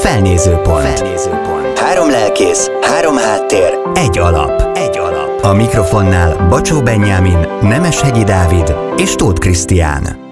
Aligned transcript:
Felnézőpont. 0.00 0.98
Felnézőpont. 0.98 1.78
Három 1.78 2.10
lelkész, 2.10 2.68
három 2.80 3.16
háttér, 3.16 3.78
egy 3.94 4.18
alap. 4.18 4.76
Egy 4.76 4.98
alap. 4.98 5.44
A 5.44 5.52
mikrofonnál 5.52 6.48
Bacsó 6.48 6.82
Benyámin, 6.82 7.38
Nemeshegyi 7.62 8.24
Dávid 8.24 8.74
és 8.96 9.14
Tóth 9.14 9.40
Krisztián. 9.40 10.26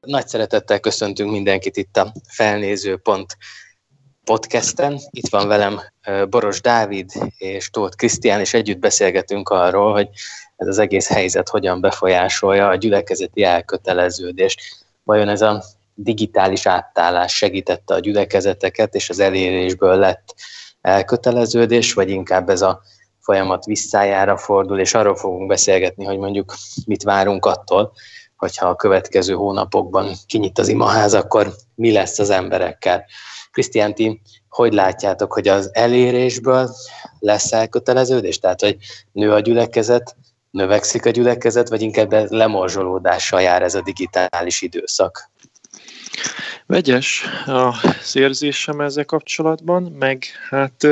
Nagy 0.00 0.28
szeretettel 0.28 0.80
köszöntünk 0.80 1.30
mindenkit 1.30 1.76
itt 1.76 1.96
a 1.96 2.12
Felnézőpont 2.28 3.36
podcasten. 4.24 4.98
Itt 5.10 5.28
van 5.28 5.48
velem 5.48 5.80
Boros 6.28 6.60
Dávid 6.60 7.10
és 7.38 7.70
Tóth 7.70 7.96
Krisztián, 7.96 8.40
és 8.40 8.54
együtt 8.54 8.78
beszélgetünk 8.78 9.48
arról, 9.48 9.92
hogy 9.92 10.08
ez 10.56 10.66
az 10.66 10.78
egész 10.78 11.08
helyzet 11.08 11.48
hogyan 11.48 11.80
befolyásolja 11.80 12.68
a 12.68 12.76
gyülekezeti 12.76 13.42
elköteleződést. 13.42 14.60
Vajon 15.04 15.28
ez 15.28 15.42
a 15.42 15.64
digitális 16.00 16.66
átállás 16.66 17.36
segítette 17.36 17.94
a 17.94 17.98
gyülekezeteket, 17.98 18.94
és 18.94 19.10
az 19.10 19.18
elérésből 19.18 19.96
lett 19.96 20.34
elköteleződés, 20.80 21.92
vagy 21.92 22.10
inkább 22.10 22.48
ez 22.48 22.62
a 22.62 22.80
folyamat 23.20 23.64
visszájára 23.64 24.36
fordul, 24.36 24.78
és 24.78 24.94
arról 24.94 25.16
fogunk 25.16 25.48
beszélgetni, 25.48 26.04
hogy 26.04 26.18
mondjuk 26.18 26.54
mit 26.86 27.02
várunk 27.02 27.46
attól, 27.46 27.92
hogyha 28.36 28.68
a 28.68 28.76
következő 28.76 29.34
hónapokban 29.34 30.12
kinyit 30.26 30.58
az 30.58 30.68
imaház, 30.68 31.14
akkor 31.14 31.54
mi 31.74 31.92
lesz 31.92 32.18
az 32.18 32.30
emberekkel. 32.30 33.04
Krisztián, 33.50 33.94
ti 33.94 34.20
hogy 34.48 34.72
látjátok, 34.72 35.32
hogy 35.32 35.48
az 35.48 35.70
elérésből 35.72 36.70
lesz 37.18 37.52
elköteleződés? 37.52 38.38
Tehát, 38.38 38.60
hogy 38.60 38.76
nő 39.12 39.32
a 39.32 39.40
gyülekezet, 39.40 40.16
növekszik 40.50 41.06
a 41.06 41.10
gyülekezet, 41.10 41.68
vagy 41.68 41.82
inkább 41.82 42.12
lemorzsolódással 42.30 43.40
jár 43.40 43.62
ez 43.62 43.74
a 43.74 43.82
digitális 43.82 44.62
időszak? 44.62 45.30
Vegyes 46.66 47.24
az 47.46 48.16
érzésem 48.16 48.80
ezzel 48.80 49.04
kapcsolatban, 49.04 49.82
meg 49.82 50.24
hát 50.48 50.86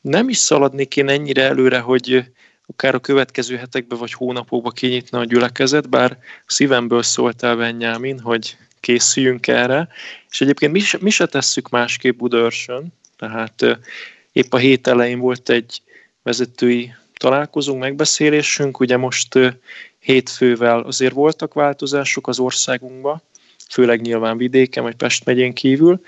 nem 0.00 0.28
is 0.28 0.36
szaladnék 0.36 0.96
én 0.96 1.08
ennyire 1.08 1.42
előre, 1.42 1.78
hogy 1.78 2.24
akár 2.66 2.94
a 2.94 2.98
következő 2.98 3.56
hetekben 3.56 3.98
vagy 3.98 4.12
hónapokban 4.12 4.72
kinyitna 4.72 5.18
a 5.18 5.24
gyülekezet, 5.24 5.88
bár 5.88 6.18
szívemből 6.46 7.02
szóltál 7.02 7.56
Benyámin, 7.56 8.20
hogy 8.20 8.56
készüljünk 8.80 9.46
erre, 9.46 9.88
és 10.30 10.40
egyébként 10.40 10.72
mi, 10.72 10.80
mi 11.00 11.10
se 11.10 11.26
tesszük 11.26 11.68
másképp 11.68 12.18
Budaörsön, 12.18 12.92
tehát 13.16 13.78
épp 14.32 14.52
a 14.52 14.56
hét 14.56 14.86
elején 14.86 15.18
volt 15.18 15.48
egy 15.48 15.82
vezetői 16.22 16.94
találkozunk, 17.16 17.80
megbeszélésünk, 17.80 18.80
ugye 18.80 18.96
most 18.96 19.38
hétfővel 19.98 20.80
azért 20.80 21.12
voltak 21.12 21.54
változások 21.54 22.28
az 22.28 22.38
országunkban, 22.38 23.22
főleg 23.70 24.00
nyilván 24.00 24.36
vidéken, 24.36 24.82
vagy 24.82 24.94
Pest 24.94 25.24
megyén 25.24 25.52
kívül. 25.52 26.00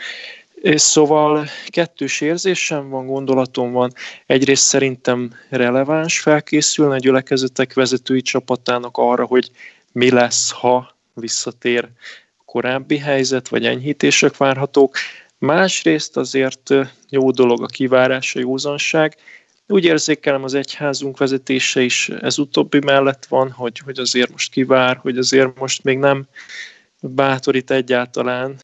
És 0.54 0.80
szóval 0.80 1.46
kettős 1.66 2.20
érzésem 2.20 2.88
van, 2.88 3.06
gondolatom 3.06 3.72
van. 3.72 3.92
Egyrészt 4.26 4.64
szerintem 4.64 5.34
releváns 5.48 6.20
felkészülni 6.20 6.94
a 6.94 6.98
gyülekezetek 6.98 7.74
vezetői 7.74 8.22
csapatának 8.22 8.96
arra, 8.96 9.24
hogy 9.24 9.50
mi 9.92 10.10
lesz, 10.10 10.50
ha 10.50 10.96
visszatér 11.14 11.88
korábbi 12.44 12.98
helyzet, 12.98 13.48
vagy 13.48 13.66
enyhítések 13.66 14.36
várhatók. 14.36 14.96
Másrészt 15.38 16.16
azért 16.16 16.74
jó 17.08 17.30
dolog 17.30 17.62
a 17.62 17.66
kivárás, 17.66 18.34
a 18.34 18.38
józanság. 18.38 19.16
Úgy 19.66 19.84
érzékelem 19.84 20.44
az 20.44 20.54
egyházunk 20.54 21.18
vezetése 21.18 21.80
is 21.80 22.08
ez 22.08 22.38
utóbbi 22.38 22.78
mellett 22.84 23.26
van, 23.26 23.50
hogy, 23.50 23.78
hogy 23.84 23.98
azért 23.98 24.30
most 24.30 24.52
kivár, 24.52 24.96
hogy 24.96 25.18
azért 25.18 25.58
most 25.58 25.82
még 25.82 25.98
nem 25.98 26.26
bátorít 27.00 27.70
egyáltalán 27.70 28.56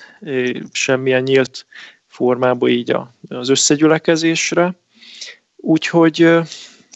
semmilyen 0.73 1.23
nyílt 1.23 1.67
formában 2.07 2.69
így 2.71 2.97
az 3.29 3.49
összegyülekezésre. 3.49 4.75
Úgyhogy 5.57 6.29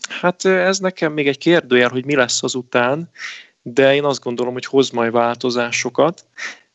hát 0.08 0.44
ez 0.44 0.78
nekem 0.78 1.12
még 1.12 1.28
egy 1.28 1.38
kérdőjel, 1.38 1.88
hogy 1.88 2.04
mi 2.04 2.14
lesz 2.14 2.42
azután, 2.42 3.10
de 3.62 3.94
én 3.94 4.04
azt 4.04 4.22
gondolom, 4.22 4.52
hogy 4.52 4.64
hoz 4.64 4.90
majd 4.90 5.12
változásokat. 5.12 6.26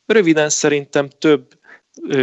Röviden 0.06 0.50
szerintem 0.50 1.10
több 1.20 1.60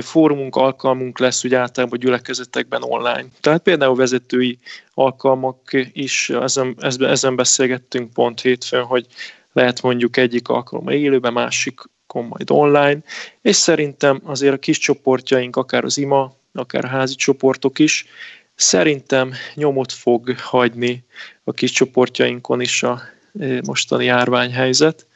fórumunk, 0.01 0.57
alkalmunk 0.57 1.19
lesz 1.19 1.45
ugye 1.45 1.59
általában 1.59 1.99
gyülekezetekben 1.99 2.83
online. 2.83 3.27
Tehát 3.41 3.63
például 3.63 3.97
vezetői 3.97 4.59
alkalmak 4.95 5.71
is, 5.93 6.31
ezen, 6.31 6.77
ezen 6.99 7.37
beszélgettünk 7.37 8.13
pont 8.13 8.41
hétfőn, 8.41 8.83
hogy 8.85 9.07
lehet 9.53 9.83
mondjuk 9.83 10.17
egyik 10.17 10.49
alkalommal 10.49 10.93
élőben, 10.93 11.33
másik 11.33 11.81
majd 12.15 12.51
online, 12.51 12.99
és 13.43 13.57
szerintem 13.57 14.21
azért 14.25 14.55
a 14.55 14.59
kis 14.59 14.79
csoportjaink, 14.79 15.57
akár 15.57 15.85
az 15.85 15.99
ima, 15.99 16.35
akár 16.53 16.85
házi 16.85 17.15
csoportok 17.15 17.79
is, 17.79 18.07
szerintem 18.55 19.33
nyomot 19.55 19.93
fog 19.93 20.39
hagyni 20.39 21.05
a 21.45 21.53
kis 21.53 21.71
csoportjainkon 21.71 22.61
is 22.61 22.83
a 22.83 23.03
e, 23.41 23.61
mostani 23.67 24.05
járványhelyzet. 24.05 25.07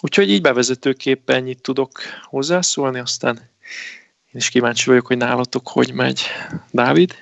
Úgyhogy 0.00 0.30
így 0.30 0.40
bevezetőképpen 0.40 1.36
ennyit 1.36 1.62
tudok 1.62 2.00
hozzászólni, 2.22 2.98
aztán 2.98 3.36
én 4.32 4.40
is 4.40 4.48
kíváncsi 4.48 4.88
vagyok, 4.88 5.06
hogy 5.06 5.16
nálatok 5.16 5.68
hogy 5.68 5.92
megy. 5.92 6.22
Dávid? 6.70 7.14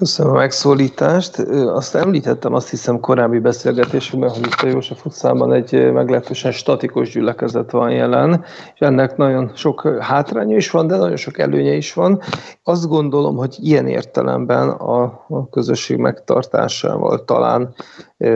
Köszönöm 0.00 0.32
a 0.32 0.36
megszólítást. 0.36 1.38
Azt 1.66 1.94
említettem, 1.94 2.54
azt 2.54 2.70
hiszem 2.70 3.00
korábbi 3.00 3.38
beszélgetésünkben, 3.38 4.30
hogy 4.30 4.46
itt 4.46 4.60
a 4.62 4.66
József 4.66 5.06
utcában 5.06 5.52
egy 5.52 5.92
meglehetősen 5.92 6.52
statikus 6.52 7.10
gyülekezet 7.10 7.70
van 7.70 7.90
jelen, 7.90 8.44
és 8.74 8.80
ennek 8.80 9.16
nagyon 9.16 9.50
sok 9.54 9.88
hátránya 10.00 10.56
is 10.56 10.70
van, 10.70 10.86
de 10.86 10.96
nagyon 10.96 11.16
sok 11.16 11.38
előnye 11.38 11.72
is 11.72 11.92
van. 11.92 12.20
Azt 12.62 12.88
gondolom, 12.88 13.36
hogy 13.36 13.56
ilyen 13.60 13.86
értelemben 13.86 14.68
a, 14.68 15.26
közösség 15.50 15.96
megtartásával 15.96 17.24
talán 17.24 17.74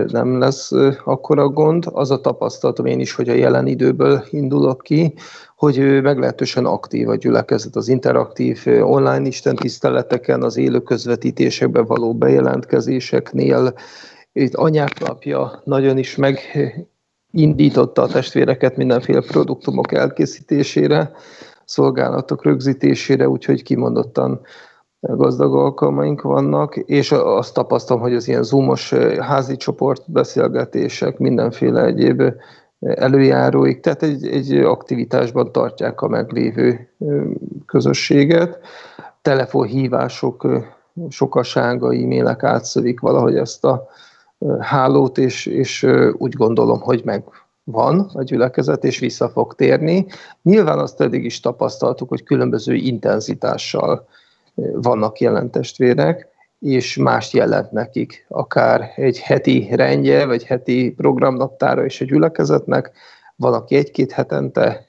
nem 0.06 0.38
lesz 0.38 0.70
akkora 1.04 1.48
gond. 1.48 1.84
Az 1.92 2.10
a 2.10 2.20
tapasztalatom 2.20 2.86
én 2.86 3.00
is, 3.00 3.14
hogy 3.14 3.28
a 3.28 3.34
jelen 3.34 3.66
időből 3.66 4.24
indulok 4.30 4.82
ki, 4.82 5.14
hogy 5.60 6.02
meglehetősen 6.02 6.64
aktív 6.64 7.08
a 7.08 7.16
gyülekezet 7.16 7.76
az 7.76 7.88
interaktív 7.88 8.62
online 8.66 9.26
istentiszteleteken, 9.26 10.42
az 10.42 10.56
élő 10.56 10.80
közvetítésekben 10.80 11.84
való 11.84 12.14
bejelentkezéseknél. 12.14 13.74
Itt 14.32 14.54
anyák 14.54 15.00
napja 15.06 15.62
nagyon 15.64 15.98
is 15.98 16.16
megindította 16.16 18.02
a 18.02 18.06
testvéreket 18.06 18.76
mindenféle 18.76 19.20
produktumok 19.20 19.92
elkészítésére, 19.92 21.10
szolgálatok 21.64 22.44
rögzítésére, 22.44 23.28
úgyhogy 23.28 23.62
kimondottan 23.62 24.40
gazdag 25.00 25.54
alkalmaink 25.54 26.22
vannak, 26.22 26.76
és 26.76 27.12
azt 27.12 27.54
tapasztalom, 27.54 28.02
hogy 28.02 28.14
az 28.14 28.28
ilyen 28.28 28.42
zoomos 28.42 28.92
házi 29.20 29.56
csoport 29.56 30.12
beszélgetések, 30.12 31.18
mindenféle 31.18 31.84
egyéb 31.84 32.22
előjáróik, 32.80 33.80
tehát 33.80 34.02
egy, 34.02 34.26
egy 34.26 34.52
aktivitásban 34.52 35.52
tartják 35.52 36.00
a 36.00 36.08
meglévő 36.08 36.88
közösséget. 37.66 38.58
Telefonhívások 39.22 40.46
sokasága, 41.08 41.86
e-mailek 41.86 42.42
átszövik 42.42 43.00
valahogy 43.00 43.36
ezt 43.36 43.64
a 43.64 43.88
hálót, 44.60 45.18
és, 45.18 45.46
és 45.46 45.86
úgy 46.12 46.32
gondolom, 46.32 46.80
hogy 46.80 47.02
meg 47.04 47.24
van 47.64 48.10
a 48.14 48.22
gyülekezet, 48.22 48.84
és 48.84 48.98
vissza 48.98 49.28
fog 49.28 49.54
térni. 49.54 50.06
Nyilván 50.42 50.78
azt 50.78 51.00
eddig 51.00 51.24
is 51.24 51.40
tapasztaltuk, 51.40 52.08
hogy 52.08 52.22
különböző 52.22 52.74
intenzitással 52.74 54.06
vannak 54.72 55.18
jelen 55.20 55.50
testvérek, 55.50 56.28
és 56.60 56.96
más 56.96 57.32
jelent 57.32 57.70
nekik, 57.70 58.26
akár 58.28 58.92
egy 58.96 59.18
heti 59.18 59.68
rendje, 59.70 60.26
vagy 60.26 60.44
heti 60.44 60.92
programnaptára 60.96 61.84
is 61.84 62.00
a 62.00 62.04
gyülekezetnek, 62.04 62.90
van, 63.36 63.52
aki 63.52 63.76
egy-két 63.76 64.12
hetente 64.12 64.84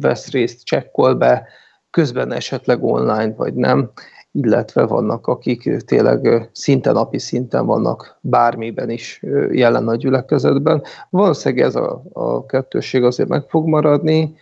vesz 0.00 0.30
részt, 0.30 0.64
csekkol 0.64 1.14
be, 1.14 1.48
közben 1.90 2.32
esetleg 2.32 2.84
online, 2.84 3.34
vagy 3.36 3.54
nem, 3.54 3.90
illetve 4.32 4.86
vannak, 4.86 5.26
akik 5.26 5.76
tényleg 5.76 6.50
szinte 6.52 6.92
napi 6.92 7.18
szinten 7.18 7.66
vannak 7.66 8.18
bármiben 8.20 8.90
is 8.90 9.22
jelen 9.50 9.88
a 9.88 9.96
gyülekezetben. 9.96 10.82
Valószínűleg 11.10 11.64
ez 11.64 11.76
a, 11.76 12.02
a 12.12 12.46
kettőség 12.46 13.04
azért 13.04 13.28
meg 13.28 13.44
fog 13.48 13.66
maradni, 13.66 14.36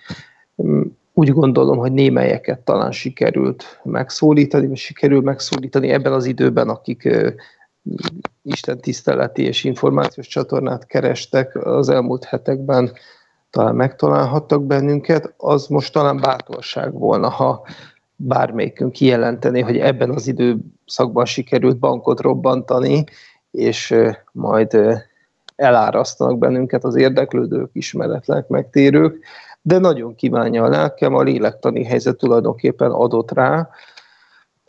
úgy 1.15 1.33
gondolom, 1.33 1.79
hogy 1.79 1.93
némelyeket 1.93 2.61
talán 2.61 2.93
sikerült 2.93 3.81
megszólítani, 3.83 4.67
vagy 4.67 4.77
sikerül 4.77 5.21
megszólítani 5.21 5.89
ebben 5.89 6.13
az 6.13 6.25
időben, 6.25 6.69
akik 6.69 7.09
Isten 8.43 8.81
tiszteleti 8.81 9.43
és 9.43 9.65
információs 9.65 10.27
csatornát 10.27 10.87
kerestek 10.87 11.67
az 11.67 11.89
elmúlt 11.89 12.25
hetekben, 12.25 12.93
talán 13.51 13.75
megtalálhattak 13.75 14.65
bennünket, 14.65 15.35
az 15.37 15.67
most 15.67 15.93
talán 15.93 16.21
bátorság 16.21 16.93
volna, 16.93 17.29
ha 17.29 17.67
bármelyikünk 18.17 18.93
kijelenteni, 18.93 19.61
hogy 19.61 19.79
ebben 19.79 20.11
az 20.11 20.27
időszakban 20.27 21.25
sikerült 21.25 21.79
bankot 21.79 22.21
robbantani, 22.21 23.05
és 23.51 23.95
majd 24.33 24.79
elárasztanak 25.57 26.39
bennünket 26.39 26.85
az 26.85 26.97
érdeklődők, 26.97 27.71
ismeretlenek, 27.73 28.49
megtérők, 28.49 29.25
de 29.67 29.79
nagyon 29.79 30.15
kívánja 30.15 30.65
a 30.65 30.69
lelkem, 30.69 31.15
a 31.15 31.23
lélektani 31.23 31.85
helyzet 31.85 32.17
tulajdonképpen 32.17 32.91
adott 32.91 33.31
rá. 33.31 33.69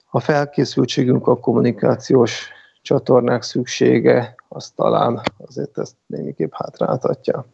A 0.10 0.20
felkészültségünk, 0.20 1.28
a 1.28 1.40
kommunikációs 1.40 2.50
csatornák 2.82 3.42
szüksége, 3.42 4.36
az 4.50 4.72
talán 4.76 5.22
azért 5.48 5.78
ezt 5.78 5.96
némiképp 6.06 6.54
hátráltatja. 6.54 7.46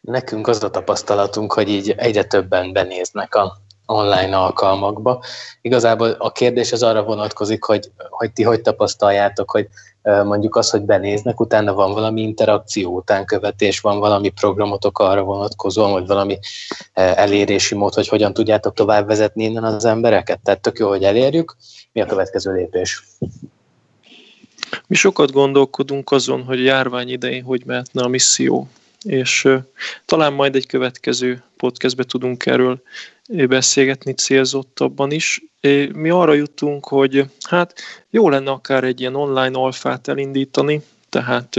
Nekünk 0.00 0.46
az 0.46 0.62
a 0.62 0.70
tapasztalatunk, 0.70 1.52
hogy 1.52 1.68
így 1.68 1.90
egyre 1.90 2.24
többen 2.24 2.72
benéznek 2.72 3.34
a 3.34 3.56
online 3.88 4.36
alkalmakba. 4.36 5.22
Igazából 5.60 6.10
a 6.18 6.32
kérdés 6.32 6.72
az 6.72 6.82
arra 6.82 7.02
vonatkozik, 7.02 7.64
hogy, 7.64 7.90
hogy 8.08 8.32
ti 8.32 8.42
hogy 8.42 8.60
tapasztaljátok, 8.60 9.50
hogy 9.50 9.68
mondjuk 10.02 10.56
az, 10.56 10.70
hogy 10.70 10.82
benéznek, 10.82 11.40
utána 11.40 11.72
van 11.72 11.92
valami 11.92 12.20
interakció, 12.20 12.96
utánkövetés, 12.96 13.80
van 13.80 13.98
valami 13.98 14.28
programotok 14.28 14.98
arra 14.98 15.22
vonatkozóan, 15.22 15.92
vagy 15.92 16.06
valami 16.06 16.38
elérési 16.92 17.74
mód, 17.74 17.94
hogy 17.94 18.08
hogyan 18.08 18.32
tudjátok 18.32 18.74
tovább 18.74 19.06
vezetni 19.06 19.44
innen 19.44 19.64
az 19.64 19.84
embereket? 19.84 20.40
Tehát 20.42 20.60
tök 20.60 20.78
jó, 20.78 20.88
hogy 20.88 21.04
elérjük. 21.04 21.56
Mi 21.92 22.00
a 22.00 22.06
következő 22.06 22.52
lépés? 22.52 23.04
Mi 24.86 24.94
sokat 24.94 25.32
gondolkodunk 25.32 26.10
azon, 26.10 26.42
hogy 26.42 26.64
járvány 26.64 27.08
idején 27.08 27.42
hogy 27.42 27.62
mehetne 27.66 28.02
a 28.02 28.08
misszió, 28.08 28.68
és 29.04 29.48
talán 30.04 30.32
majd 30.32 30.54
egy 30.54 30.66
következő 30.66 31.42
podcastbe 31.56 32.04
tudunk 32.04 32.46
erről 32.46 32.82
beszélgetni 33.28 34.12
célzottabban 34.12 35.10
is. 35.10 35.42
Mi 35.92 36.10
arra 36.10 36.34
jutunk, 36.34 36.86
hogy 36.86 37.24
hát 37.48 37.74
jó 38.10 38.28
lenne 38.28 38.50
akár 38.50 38.84
egy 38.84 39.00
ilyen 39.00 39.14
online 39.14 39.58
alfát 39.58 40.08
elindítani, 40.08 40.82
tehát 41.08 41.56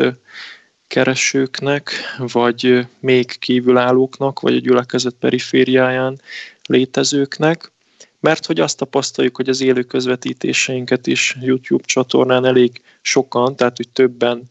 keresőknek, 0.88 1.92
vagy 2.18 2.88
még 3.00 3.40
kívülállóknak, 3.40 4.40
vagy 4.40 4.56
a 4.56 4.60
gyülekezet 4.60 5.16
perifériáján 5.20 6.22
létezőknek, 6.66 7.72
mert 8.20 8.46
hogy 8.46 8.60
azt 8.60 8.78
tapasztaljuk, 8.78 9.36
hogy 9.36 9.50
az 9.50 9.62
élő 9.62 9.84
közvetítéseinket 9.84 11.08
is 11.08 11.38
YouTube 11.42 11.84
csatornán 11.86 12.46
elég 12.46 12.82
sokan, 13.02 13.56
tehát 13.56 13.78
hogy 13.78 13.90
többen 13.90 14.50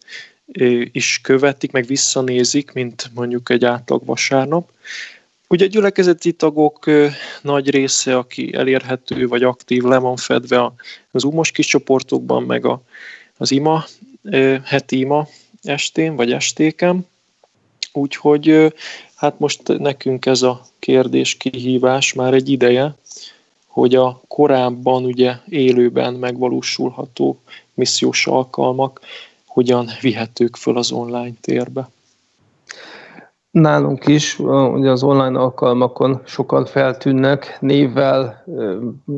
is 0.92 1.20
követik, 1.22 1.72
meg 1.72 1.86
visszanézik, 1.86 2.72
mint 2.72 3.10
mondjuk 3.14 3.50
egy 3.50 3.64
átlag 3.64 4.04
vasárnap. 4.04 4.70
Ugye 5.48 5.64
a 5.64 5.68
gyülekezeti 5.68 6.32
tagok 6.32 6.90
nagy 7.42 7.70
része, 7.70 8.16
aki 8.16 8.54
elérhető 8.54 9.28
vagy 9.28 9.42
aktív, 9.42 9.82
le 9.82 9.98
van 9.98 10.16
fedve 10.16 10.72
az 11.10 11.24
umos 11.24 11.50
kis 11.50 11.66
csoportokban, 11.66 12.42
meg 12.42 12.64
a, 12.66 12.82
az 13.36 13.50
ima, 13.50 13.84
heti 14.64 14.98
ima 14.98 15.28
estén 15.62 16.16
vagy 16.16 16.32
estéken. 16.32 17.06
Úgyhogy 17.92 18.74
hát 19.14 19.38
most 19.38 19.78
nekünk 19.78 20.26
ez 20.26 20.42
a 20.42 20.66
kérdés, 20.78 21.36
kihívás 21.36 22.12
már 22.12 22.34
egy 22.34 22.48
ideje, 22.48 22.94
hogy 23.66 23.94
a 23.94 24.20
korábban 24.28 25.04
ugye 25.04 25.34
élőben 25.48 26.14
megvalósulható 26.14 27.40
missziós 27.74 28.26
alkalmak 28.26 29.00
hogyan 29.58 29.86
vihetők 30.00 30.56
föl 30.56 30.76
az 30.76 30.92
online 30.92 31.34
térbe. 31.40 31.88
Nálunk 33.50 34.06
is, 34.06 34.38
ugye 34.38 34.90
az 34.90 35.02
online 35.02 35.38
alkalmakon 35.38 36.20
sokan 36.24 36.64
feltűnnek 36.64 37.56
névvel, 37.60 38.44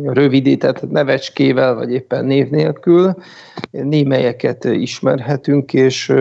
rövidített 0.04 0.90
nevecskével, 0.90 1.74
vagy 1.74 1.92
éppen 1.92 2.24
név 2.24 2.50
nélkül. 2.50 3.14
Némelyeket 3.70 4.64
ismerhetünk, 4.64 5.74
és 5.74 6.12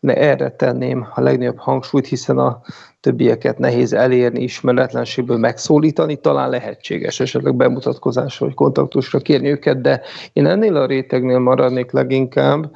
erre 0.00 0.50
tenném 0.50 1.06
a 1.14 1.20
legnagyobb 1.20 1.58
hangsúlyt, 1.58 2.06
hiszen 2.06 2.38
a 2.38 2.60
többieket 3.00 3.58
nehéz 3.58 3.92
elérni, 3.92 4.42
ismeretlenségből 4.42 5.38
megszólítani, 5.38 6.16
talán 6.16 6.50
lehetséges 6.50 7.20
esetleg 7.20 7.54
bemutatkozásra 7.54 8.46
vagy 8.46 8.54
kontaktusra 8.54 9.18
kérni 9.18 9.50
őket, 9.50 9.80
de 9.80 10.00
én 10.32 10.46
ennél 10.46 10.76
a 10.76 10.86
rétegnél 10.86 11.38
maradnék 11.38 11.90
leginkább, 11.90 12.70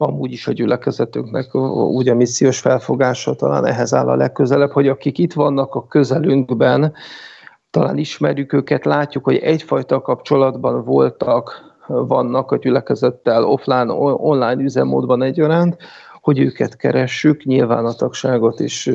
amúgy 0.00 0.32
is 0.32 0.46
a 0.46 0.52
gyülekezetünknek 0.52 1.54
úgy 1.54 2.08
a 2.08 2.14
missziós 2.14 2.58
felfogása 2.58 3.34
talán 3.34 3.66
ehhez 3.66 3.94
áll 3.94 4.08
a 4.08 4.14
legközelebb, 4.14 4.70
hogy 4.70 4.88
akik 4.88 5.18
itt 5.18 5.32
vannak 5.32 5.74
a 5.74 5.86
közelünkben, 5.86 6.92
talán 7.70 7.98
ismerjük 7.98 8.52
őket, 8.52 8.84
látjuk, 8.84 9.24
hogy 9.24 9.36
egyfajta 9.36 10.00
kapcsolatban 10.00 10.84
voltak, 10.84 11.68
vannak 11.86 12.50
a 12.50 12.56
gyülekezettel 12.56 13.44
offline, 13.44 13.92
online 14.16 14.62
üzemmódban 14.62 15.22
egyaránt, 15.22 15.76
hogy 16.20 16.38
őket 16.38 16.76
keressük, 16.76 17.44
nyilván 17.44 17.84
a 17.84 17.92
tagságot 17.92 18.60
is 18.60 18.90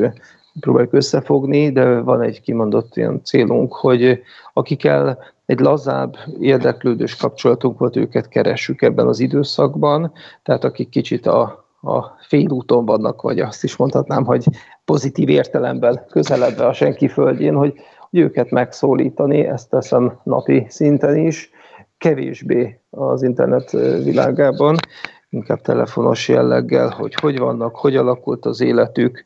próbáljuk 0.60 0.94
összefogni, 0.94 1.72
de 1.72 2.00
van 2.00 2.22
egy 2.22 2.42
kimondott 2.42 2.96
ilyen 2.98 3.22
célunk, 3.24 3.74
hogy 3.74 4.22
akikkel 4.54 5.20
egy 5.46 5.60
lazább, 5.60 6.16
érdeklődős 6.40 7.16
kapcsolatunk 7.16 7.80
volt, 7.80 7.96
őket 7.96 8.28
keressük 8.28 8.82
ebben 8.82 9.08
az 9.08 9.20
időszakban, 9.20 10.12
tehát 10.44 10.64
akik 10.64 10.90
kicsit 10.90 11.26
a, 11.26 11.42
a 11.82 12.02
félúton 12.28 12.86
vannak, 12.86 13.22
vagy 13.22 13.40
azt 13.40 13.64
is 13.64 13.76
mondhatnám, 13.76 14.26
hogy 14.26 14.46
pozitív 14.86 15.30
értelemben 15.30 16.06
közelebb 16.10 16.60
a 16.60 16.74
senki 16.74 17.08
földjén, 17.08 17.56
hogy, 17.56 17.74
hogy 18.10 18.20
őket 18.20 18.50
megszólítani, 18.50 19.46
ezt 19.46 19.70
teszem 19.70 20.20
napi 20.24 20.66
szinten 20.70 21.18
is, 21.18 21.50
kevésbé 21.98 22.80
az 22.90 23.24
internet 23.24 23.72
világában, 24.04 24.76
inkább 25.36 25.62
telefonos 25.62 26.28
jelleggel, 26.28 26.90
hogy 26.90 27.14
hogy 27.22 27.38
vannak, 27.38 27.76
hogy 27.76 27.96
alakult 27.96 28.46
az 28.46 28.62
életük, 28.62 29.26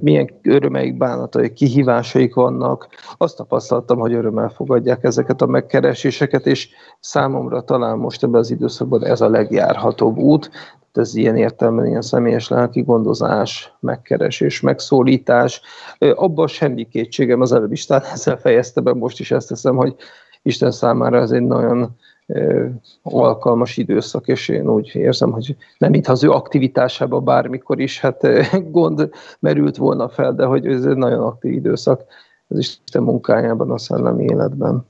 milyen 0.00 0.30
örömeik, 0.42 0.96
bánatai, 0.96 1.52
kihívásaik 1.52 2.34
vannak. 2.34 2.88
Azt 3.16 3.36
tapasztaltam, 3.36 3.98
hogy 3.98 4.12
örömmel 4.12 4.48
fogadják 4.48 5.04
ezeket 5.04 5.42
a 5.42 5.46
megkereséseket, 5.46 6.46
és 6.46 6.68
számomra 7.00 7.60
talán 7.60 7.98
most 7.98 8.22
ebben 8.22 8.40
az 8.40 8.50
időszakban 8.50 9.04
ez 9.04 9.20
a 9.20 9.28
legjárhatóbb 9.28 10.16
út, 10.16 10.50
ez 10.92 11.14
ilyen 11.14 11.36
értelemben 11.36 11.86
ilyen 11.86 12.02
személyes 12.02 12.48
lelki 12.48 12.82
gondozás, 12.82 13.72
megkeresés, 13.80 14.60
megszólítás. 14.60 15.60
Abban 15.98 16.46
semmi 16.46 16.88
kétségem, 16.88 17.40
az 17.40 17.52
előbb 17.52 17.72
Isten 17.72 18.02
ezzel 18.12 18.36
fejezte 18.36 18.80
be, 18.80 18.94
most 18.94 19.20
is 19.20 19.30
ezt 19.30 19.48
teszem, 19.48 19.76
hogy 19.76 19.94
Isten 20.42 20.70
számára 20.70 21.20
ez 21.20 21.30
egy 21.30 21.42
nagyon 21.42 21.96
alkalmas 23.02 23.76
időszak, 23.76 24.26
és 24.26 24.48
én 24.48 24.68
úgy 24.68 24.90
érzem, 24.94 25.30
hogy 25.30 25.56
nem 25.78 25.94
itt 25.94 26.06
az 26.06 26.24
ő 26.24 26.30
aktivitásába 26.30 27.20
bármikor 27.20 27.80
is 27.80 28.00
hát 28.00 28.26
gond 28.70 29.10
merült 29.38 29.76
volna 29.76 30.08
fel, 30.08 30.34
de 30.34 30.44
hogy 30.44 30.66
ez 30.66 30.84
egy 30.84 30.96
nagyon 30.96 31.20
aktív 31.20 31.52
időszak 31.52 32.04
az 32.48 32.58
Isten 32.58 33.02
munkájában, 33.02 33.70
a 33.70 33.78
szellemi 33.78 34.24
életben. 34.24 34.86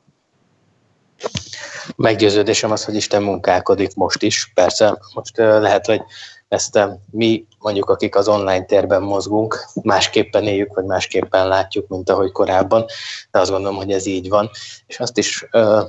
Meggyőződésem 1.97 2.71
az, 2.71 2.85
hogy 2.85 2.95
Isten 2.95 3.23
munkálkodik 3.23 3.95
most 3.95 4.23
is. 4.23 4.53
Persze, 4.55 4.99
most 5.15 5.37
lehet, 5.37 5.87
hogy 5.87 6.03
ezt 6.49 6.79
mi, 7.11 7.47
mondjuk 7.61 7.91
akik 7.91 8.17
az 8.17 8.29
online 8.29 8.65
térben 8.65 9.03
mozgunk, 9.03 9.65
másképpen 9.83 10.43
éljük, 10.43 10.75
vagy 10.75 10.85
másképpen 10.85 11.49
látjuk, 11.49 11.89
mint 11.89 12.11
ahogy 12.11 12.33
korábban, 12.33 12.85
de 13.31 13.39
azt 13.39 13.51
gondolom, 13.51 13.77
hogy 13.77 13.91
ez 13.93 14.07
így 14.07 14.29
van. 14.29 14.51
És 14.87 15.01
azt 15.01 15.19
is 15.19 15.47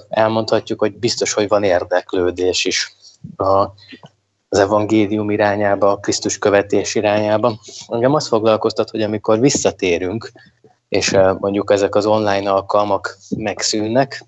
elmondhatjuk, 0.09 0.79
hogy 0.79 0.93
biztos, 0.93 1.33
hogy 1.33 1.47
van 1.47 1.63
érdeklődés 1.63 2.65
is 2.65 2.95
a, 3.35 3.67
az 4.49 4.59
evangélium 4.59 5.29
irányába, 5.29 5.91
a 5.91 5.97
Krisztus 5.97 6.37
követés 6.37 6.95
irányába. 6.95 7.59
Engem 7.87 8.13
azt 8.13 8.27
foglalkoztat, 8.27 8.89
hogy 8.89 9.01
amikor 9.01 9.39
visszatérünk, 9.39 10.31
és 10.89 11.11
mondjuk 11.39 11.71
ezek 11.71 11.95
az 11.95 12.05
online 12.05 12.51
alkalmak 12.51 13.17
megszűnnek, 13.37 14.25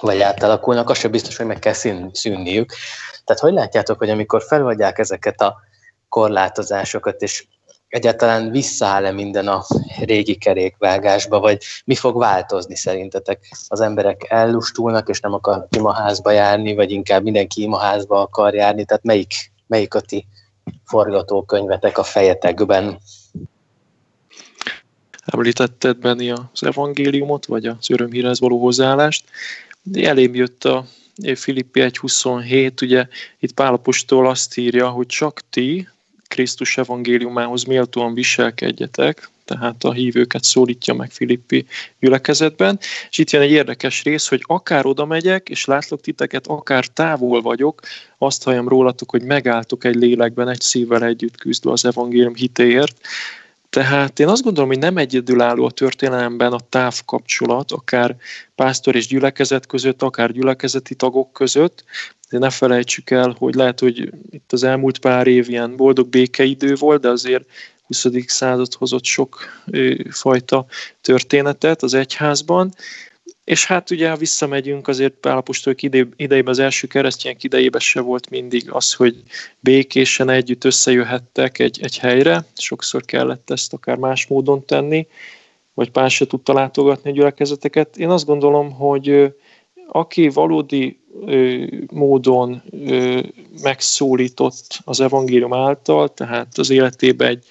vagy 0.00 0.20
átalakulnak, 0.20 0.90
az 0.90 0.98
sem 0.98 1.10
biztos, 1.10 1.36
hogy 1.36 1.46
meg 1.46 1.58
kell 1.58 1.72
szűnniük. 2.12 2.72
Tehát 3.24 3.42
hogy 3.42 3.52
látjátok, 3.52 3.98
hogy 3.98 4.10
amikor 4.10 4.42
feloldják 4.42 4.98
ezeket 4.98 5.40
a 5.40 5.56
korlátozásokat, 6.14 7.22
és 7.22 7.46
egyáltalán 7.88 8.50
visszaáll-e 8.50 9.10
minden 9.10 9.48
a 9.48 9.64
régi 10.00 10.34
kerékvágásba, 10.34 11.40
vagy 11.40 11.62
mi 11.84 11.94
fog 11.94 12.18
változni 12.18 12.76
szerintetek? 12.76 13.48
Az 13.68 13.80
emberek 13.80 14.26
ellustulnak, 14.28 15.08
és 15.08 15.20
nem 15.20 15.32
akar 15.32 15.66
imaházba 15.76 16.30
járni, 16.30 16.74
vagy 16.74 16.90
inkább 16.90 17.22
mindenki 17.22 17.62
imaházba 17.62 18.20
akar 18.20 18.54
járni, 18.54 18.84
tehát 18.84 19.02
melyik, 19.02 19.32
melyik 19.66 19.94
a 19.94 20.00
ti 20.00 20.26
forgatókönyvetek 20.84 21.98
a 21.98 22.02
fejetekben? 22.02 22.98
Említetted 25.24 25.96
Benni 25.96 26.30
az 26.30 26.62
evangéliumot, 26.62 27.46
vagy 27.46 27.66
az 27.66 27.90
örömhírhez 27.90 28.40
való 28.40 28.60
hozzáállást. 28.60 29.24
Elém 29.94 30.34
jött 30.34 30.64
a 30.64 30.84
Filippi 31.34 31.80
1.27, 31.80 32.82
ugye 32.82 33.06
itt 33.38 33.52
Pálapostól 33.52 34.28
azt 34.28 34.56
írja, 34.56 34.88
hogy 34.88 35.06
csak 35.06 35.40
ti 35.50 35.88
Krisztus 36.28 36.78
evangéliumához 36.78 37.64
méltóan 37.64 38.14
viselkedjetek, 38.14 39.28
tehát 39.44 39.84
a 39.84 39.92
hívőket 39.92 40.44
szólítja 40.44 40.94
meg 40.94 41.10
Filippi 41.10 41.66
gyülekezetben, 42.00 42.78
és 43.10 43.18
itt 43.18 43.30
jön 43.30 43.42
egy 43.42 43.50
érdekes 43.50 44.02
rész, 44.02 44.28
hogy 44.28 44.42
akár 44.46 44.86
oda 44.86 45.04
megyek, 45.04 45.48
és 45.48 45.64
látlak 45.64 46.00
titeket, 46.00 46.46
akár 46.46 46.86
távol 46.86 47.42
vagyok, 47.42 47.80
azt 48.18 48.42
halljam 48.42 48.68
rólatok, 48.68 49.10
hogy 49.10 49.22
megálltok 49.22 49.84
egy 49.84 49.94
lélekben, 49.94 50.48
egy 50.48 50.60
szívvel 50.60 51.04
együtt 51.04 51.36
küzdve 51.36 51.70
az 51.70 51.84
evangélium 51.84 52.34
hitéért. 52.34 53.00
Tehát 53.74 54.18
én 54.18 54.28
azt 54.28 54.42
gondolom, 54.42 54.68
hogy 54.68 54.78
nem 54.78 54.96
egyedülálló 54.96 55.64
a 55.64 55.70
történelemben 55.70 56.52
a 56.52 56.60
távkapcsolat, 56.68 57.72
akár 57.72 58.16
pásztor 58.54 58.94
és 58.94 59.06
gyülekezet 59.06 59.66
között, 59.66 60.02
akár 60.02 60.32
gyülekezeti 60.32 60.94
tagok 60.94 61.32
között, 61.32 61.84
de 62.30 62.38
ne 62.38 62.50
felejtsük 62.50 63.10
el, 63.10 63.34
hogy 63.38 63.54
lehet, 63.54 63.80
hogy 63.80 64.12
itt 64.30 64.52
az 64.52 64.62
elmúlt 64.62 64.98
pár 64.98 65.26
év 65.26 65.48
ilyen 65.48 65.76
boldog 65.76 66.08
békeidő 66.08 66.74
volt, 66.74 67.00
de 67.00 67.08
azért 67.08 67.44
20. 67.86 68.06
század 68.26 68.74
hozott 68.74 69.04
sok 69.04 69.38
fajta 70.10 70.66
történetet 71.00 71.82
az 71.82 71.94
egyházban, 71.94 72.74
és 73.44 73.66
hát 73.66 73.90
ugye, 73.90 74.10
ha 74.10 74.16
visszamegyünk, 74.16 74.88
azért 74.88 75.12
Pálapostól 75.12 75.74
idejében, 76.16 76.46
az 76.46 76.58
első 76.58 76.86
keresztények 76.86 77.44
idejében 77.44 77.80
se 77.80 78.00
volt 78.00 78.30
mindig 78.30 78.70
az, 78.70 78.92
hogy 78.92 79.22
békésen 79.60 80.28
együtt 80.28 80.64
összejöhettek 80.64 81.58
egy, 81.58 81.78
egy 81.82 81.98
helyre, 81.98 82.44
sokszor 82.56 83.04
kellett 83.04 83.50
ezt 83.50 83.72
akár 83.72 83.96
más 83.96 84.26
módon 84.26 84.64
tenni, 84.64 85.06
vagy 85.74 85.90
pár 85.90 86.10
se 86.10 86.26
tudta 86.26 86.52
látogatni 86.52 87.10
a 87.10 87.12
gyülekezeteket. 87.12 87.96
Én 87.96 88.10
azt 88.10 88.26
gondolom, 88.26 88.72
hogy 88.72 89.34
aki 89.88 90.28
valódi 90.28 91.00
ö, 91.26 91.64
módon 91.92 92.62
ö, 92.70 93.20
megszólított 93.62 94.78
az 94.84 95.00
evangélium 95.00 95.52
által, 95.52 96.14
tehát 96.14 96.58
az 96.58 96.70
életében 96.70 97.28
egy 97.28 97.46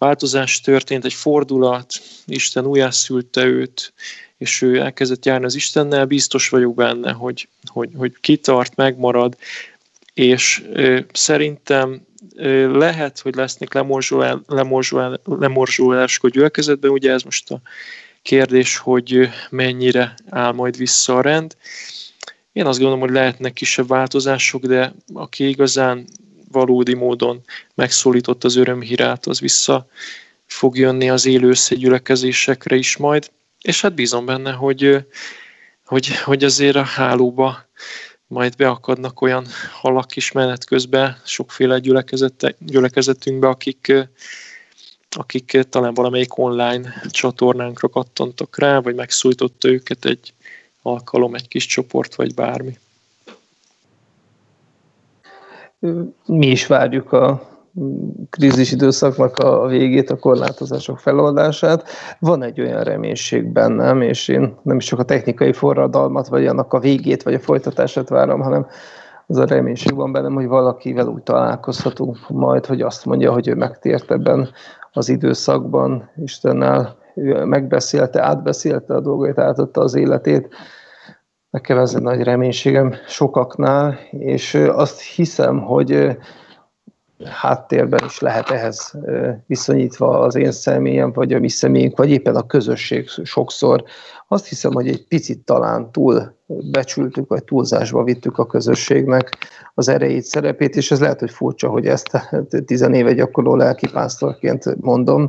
változás 0.00 0.60
történt, 0.60 1.04
egy 1.04 1.12
fordulat, 1.12 1.94
Isten 2.26 2.66
újjászülte 2.66 3.44
őt, 3.44 3.92
és 4.38 4.62
ő 4.62 4.78
elkezdett 4.78 5.24
járni 5.24 5.44
az 5.44 5.54
Istennel, 5.54 6.06
biztos 6.06 6.48
vagyok 6.48 6.74
benne, 6.74 7.12
hogy, 7.12 7.48
hogy, 7.64 7.90
hogy 7.96 8.16
kitart, 8.20 8.76
megmarad, 8.76 9.36
és 10.14 10.64
ö, 10.72 11.00
szerintem 11.12 12.06
ö, 12.36 12.78
lehet, 12.78 13.18
hogy 13.20 13.34
lesznek 13.34 13.74
lemorzsolás, 13.74 14.38
lemorzsolás, 14.46 15.18
lemorzsolások 15.24 16.30
gyülekezetben, 16.30 16.90
ugye 16.90 17.12
ez 17.12 17.22
most 17.22 17.50
a 17.50 17.60
kérdés, 18.22 18.76
hogy 18.76 19.28
mennyire 19.50 20.14
áll 20.28 20.52
majd 20.52 20.76
vissza 20.76 21.16
a 21.16 21.20
rend. 21.20 21.56
Én 22.52 22.66
azt 22.66 22.78
gondolom, 22.78 23.02
hogy 23.02 23.12
lehetnek 23.12 23.52
kisebb 23.52 23.88
változások, 23.88 24.64
de 24.64 24.94
aki 25.14 25.48
igazán 25.48 26.06
valódi 26.50 26.94
módon 26.94 27.40
megszólított 27.74 28.44
az 28.44 28.56
örömhírát, 28.56 29.26
az 29.26 29.40
vissza 29.40 29.86
fog 30.46 30.76
jönni 30.76 31.10
az 31.10 31.26
élő 31.26 31.48
összegyülekezésekre 31.48 32.76
is 32.76 32.96
majd. 32.96 33.30
És 33.62 33.80
hát 33.80 33.94
bízom 33.94 34.26
benne, 34.26 34.52
hogy, 34.52 35.06
hogy, 35.84 36.16
hogy 36.16 36.44
azért 36.44 36.76
a 36.76 36.82
hálóba 36.82 37.68
majd 38.26 38.56
beakadnak 38.56 39.20
olyan 39.20 39.46
halak 39.70 40.16
is 40.16 40.32
menet 40.32 40.64
közben 40.64 41.20
sokféle 41.24 41.78
gyülekezetünkbe, 42.58 43.48
akik, 43.48 43.92
akik 45.16 45.58
talán 45.68 45.94
valamelyik 45.94 46.38
online 46.38 47.02
csatornánkra 47.10 47.88
kattantak 47.88 48.58
rá, 48.58 48.78
vagy 48.78 48.94
megszújtotta 48.94 49.68
őket 49.68 50.04
egy 50.04 50.34
alkalom, 50.82 51.34
egy 51.34 51.48
kis 51.48 51.66
csoport, 51.66 52.14
vagy 52.14 52.34
bármi. 52.34 52.78
Mi 56.26 56.46
is 56.46 56.66
várjuk 56.66 57.12
a 57.12 57.42
krízis 58.30 58.72
időszaknak 58.72 59.38
a 59.38 59.66
végét, 59.66 60.10
a 60.10 60.18
korlátozások 60.18 60.98
feloldását. 60.98 61.88
Van 62.18 62.42
egy 62.42 62.60
olyan 62.60 62.82
reménység 62.82 63.52
bennem, 63.52 64.02
és 64.02 64.28
én 64.28 64.54
nem 64.62 64.76
is 64.76 64.84
csak 64.84 64.98
a 64.98 65.04
technikai 65.04 65.52
forradalmat, 65.52 66.28
vagy 66.28 66.46
annak 66.46 66.72
a 66.72 66.80
végét, 66.80 67.22
vagy 67.22 67.34
a 67.34 67.38
folytatását 67.38 68.08
várom, 68.08 68.40
hanem 68.40 68.66
az 69.26 69.36
a 69.36 69.44
reménység 69.46 69.94
van 69.94 70.12
bennem, 70.12 70.34
hogy 70.34 70.46
valakivel 70.46 71.06
úgy 71.06 71.22
találkozhatunk 71.22 72.16
majd, 72.28 72.66
hogy 72.66 72.80
azt 72.80 73.04
mondja, 73.04 73.32
hogy 73.32 73.48
ő 73.48 73.54
megtért 73.54 74.10
ebben 74.10 74.48
az 74.92 75.08
időszakban, 75.08 76.10
Istennel 76.16 76.96
ő 77.14 77.44
megbeszélte, 77.44 78.22
átbeszélte 78.22 78.94
a 78.94 79.00
dolgait, 79.00 79.38
átadta 79.38 79.80
az 79.80 79.94
életét. 79.94 80.48
Nekem 81.50 81.78
ez 81.78 81.94
egy 81.94 82.02
nagy 82.02 82.22
reménységem 82.22 82.94
sokaknál, 83.08 83.98
és 84.10 84.54
azt 84.54 85.00
hiszem, 85.00 85.60
hogy 85.60 86.16
háttérben 87.24 88.00
is 88.04 88.18
lehet 88.20 88.50
ehhez 88.50 88.94
viszonyítva 89.46 90.18
az 90.18 90.34
én 90.34 90.52
személyem, 90.52 91.12
vagy 91.12 91.32
a 91.32 91.38
mi 91.38 91.48
személyünk, 91.48 91.96
vagy 91.96 92.10
éppen 92.10 92.36
a 92.36 92.46
közösség 92.46 93.08
sokszor. 93.08 93.84
Azt 94.28 94.48
hiszem, 94.48 94.72
hogy 94.72 94.88
egy 94.88 95.06
picit 95.06 95.44
talán 95.44 95.92
túl 95.92 96.34
becsültük, 96.46 97.28
vagy 97.28 97.44
túlzásba 97.44 98.04
vittük 98.04 98.38
a 98.38 98.46
közösségnek 98.46 99.36
az 99.74 99.88
erejét, 99.88 100.24
szerepét, 100.24 100.76
és 100.76 100.90
ez 100.90 101.00
lehet, 101.00 101.20
hogy 101.20 101.30
furcsa, 101.30 101.68
hogy 101.68 101.86
ezt 101.86 102.10
tizenéve 102.64 103.12
gyakorló 103.12 103.54
lelkipásztorként 103.56 104.80
mondom. 104.80 105.28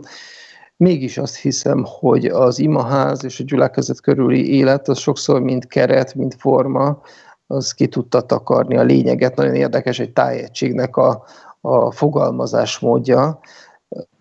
Mégis 0.81 1.17
azt 1.17 1.37
hiszem, 1.37 1.83
hogy 1.85 2.25
az 2.25 2.59
imaház 2.59 3.23
és 3.23 3.39
a 3.39 3.43
gyülekezet 3.43 4.01
körüli 4.01 4.55
élet 4.55 4.87
az 4.87 4.97
sokszor 4.97 5.41
mind 5.41 5.67
keret, 5.67 6.15
mind 6.15 6.33
forma, 6.37 7.01
az 7.47 7.71
ki 7.71 7.87
tudta 7.87 8.21
takarni 8.21 8.77
a 8.77 8.83
lényeget. 8.83 9.35
Nagyon 9.35 9.55
érdekes 9.55 9.99
egy 9.99 10.13
tájegységnek 10.13 10.95
a, 10.95 11.23
a 11.61 11.91
fogalmazás 11.91 12.79
módja, 12.79 13.39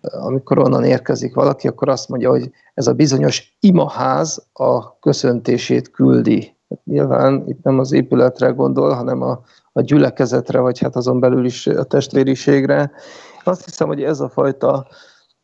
amikor 0.01 0.59
onnan 0.59 0.83
érkezik 0.83 1.33
valaki, 1.35 1.67
akkor 1.67 1.89
azt 1.89 2.09
mondja, 2.09 2.29
hogy 2.29 2.51
ez 2.73 2.87
a 2.87 2.93
bizonyos 2.93 3.57
imaház 3.59 4.47
a 4.53 4.99
köszöntését 4.99 5.91
küldi. 5.91 6.55
Nyilván 6.83 7.43
itt 7.47 7.63
nem 7.63 7.79
az 7.79 7.91
épületre 7.91 8.47
gondol, 8.47 8.93
hanem 8.93 9.21
a, 9.21 9.41
a 9.71 9.81
gyülekezetre, 9.81 10.59
vagy 10.59 10.79
hát 10.79 10.95
azon 10.95 11.19
belül 11.19 11.45
is 11.45 11.67
a 11.67 11.83
testvériségre. 11.83 12.91
Azt 13.43 13.65
hiszem, 13.65 13.87
hogy 13.87 14.03
ez 14.03 14.19
a 14.19 14.29
fajta 14.29 14.87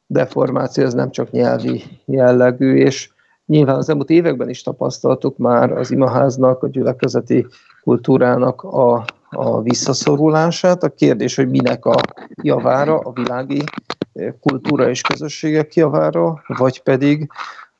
deformáció, 0.07 0.83
ez 0.83 0.93
nem 0.93 1.11
csak 1.11 1.31
nyelvi 1.31 1.83
jellegű, 2.05 2.75
és 2.75 3.09
nyilván 3.45 3.75
az 3.75 3.89
elmúlt 3.89 4.09
években 4.09 4.49
is 4.49 4.61
tapasztaltuk 4.61 5.37
már 5.37 5.71
az 5.71 5.91
imaháznak, 5.91 6.63
a 6.63 6.67
gyülekezeti 6.67 7.45
kultúrának 7.83 8.63
a 8.63 9.05
a 9.29 9.61
visszaszorulását. 9.61 10.83
A 10.83 10.89
kérdés, 10.89 11.35
hogy 11.35 11.49
minek 11.49 11.85
a 11.85 11.95
javára, 12.41 12.97
a 12.97 13.11
világi 13.11 13.63
eh, 14.13 14.33
kultúra 14.41 14.89
és 14.89 15.01
közösségek 15.01 15.73
javára, 15.73 16.41
vagy 16.47 16.83
pedig 16.83 17.29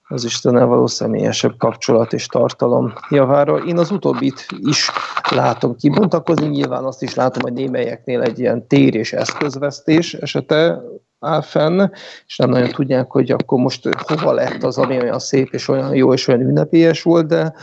az 0.10 0.24
Istennel 0.24 0.66
való 0.66 0.88
személyesebb 0.88 1.58
kapcsolat 1.58 2.14
és 2.14 2.26
tartalom 2.26 2.94
javára. 3.10 3.58
Én 3.58 3.78
az 3.78 3.92
utóbbit 3.92 4.46
is 4.58 4.90
látom 5.30 5.76
kibontakozni, 5.76 6.48
nyilván 6.48 6.84
azt 6.84 7.04
is 7.04 7.16
látom, 7.16 7.42
hogy 7.42 7.54
némelyeknél 7.54 8.22
egy 8.22 8.40
ilyen 8.40 8.68
tér 8.68 8.96
és 8.96 9.14
eszközvesztés 9.14 10.14
esete 10.14 10.82
áll 11.20 11.42
fenn, 11.42 11.90
és 12.28 12.38
nem 12.38 12.50
nagyon 12.50 12.70
tudják, 12.70 13.12
hogy 13.12 13.32
akkor 13.32 13.60
most 13.60 13.90
hova 14.08 14.34
lett 14.34 14.64
az, 14.64 14.78
ami 14.78 15.02
olyan 15.02 15.20
szép 15.20 15.54
és 15.54 15.68
olyan 15.68 15.96
jó 15.96 16.14
és 16.14 16.28
olyan 16.28 16.42
ünnepélyes 16.42 17.02
volt, 17.02 17.28
de 17.28 17.54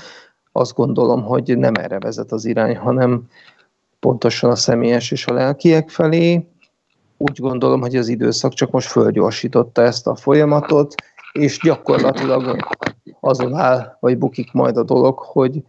azt 0.52 0.75
gondolom, 0.75 1.23
hogy 1.23 1.58
nem 1.58 1.75
erre 1.75 1.99
vezet 1.99 2.32
az 2.32 2.44
irány, 2.44 2.76
hanem 2.76 3.23
pontosan 4.00 4.50
a 4.50 4.56
személyes 4.56 5.11
és 5.11 5.26
a 5.26 5.32
lelkiek 5.32 5.90
felé. 5.90 6.46
Úgy 7.16 7.40
gondolom, 7.40 7.80
hogy 7.80 7.96
az 7.96 8.08
időszak 8.08 8.52
csak 8.52 8.70
most 8.70 8.88
fölgyorsította 8.88 9.82
ezt 9.82 10.06
a 10.06 10.16
folyamatot, 10.16 10.94
és 11.32 11.58
gyakorlatilag 11.62 12.56
azon 13.20 13.54
áll, 13.54 13.96
vagy 14.00 14.18
bukik 14.18 14.52
majd 14.52 14.76
a 14.76 14.82
dolog, 14.82 15.18
hogy 15.18 15.62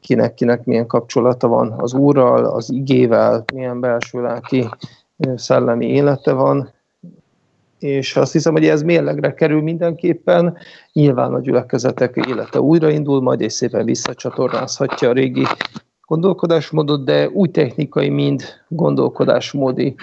kinek-kinek 0.00 0.64
milyen 0.64 0.86
kapcsolata 0.86 1.48
van 1.48 1.72
az 1.72 1.94
Úrral, 1.94 2.44
az 2.44 2.70
igével, 2.70 3.44
milyen 3.54 3.80
belső 3.80 4.22
lelki 4.22 4.68
szellemi 5.36 5.86
élete 5.86 6.32
van, 6.32 6.72
és 7.78 8.16
azt 8.16 8.32
hiszem, 8.32 8.52
hogy 8.52 8.66
ez 8.66 8.82
mérlegre 8.82 9.34
kerül 9.34 9.62
mindenképpen. 9.62 10.56
Nyilván 10.92 11.34
a 11.34 11.40
gyülekezetek 11.40 12.16
élete 12.28 12.60
újraindul, 12.60 13.22
majd 13.22 13.40
és 13.40 13.52
szépen 13.52 13.84
visszacsatornázhatja 13.84 15.08
a 15.08 15.12
régi 15.12 15.46
gondolkodásmódot, 16.06 17.04
de 17.04 17.28
úgy 17.28 17.50
technikai, 17.50 18.08
mind 18.08 18.42
gondolkodásmódi 18.68 19.94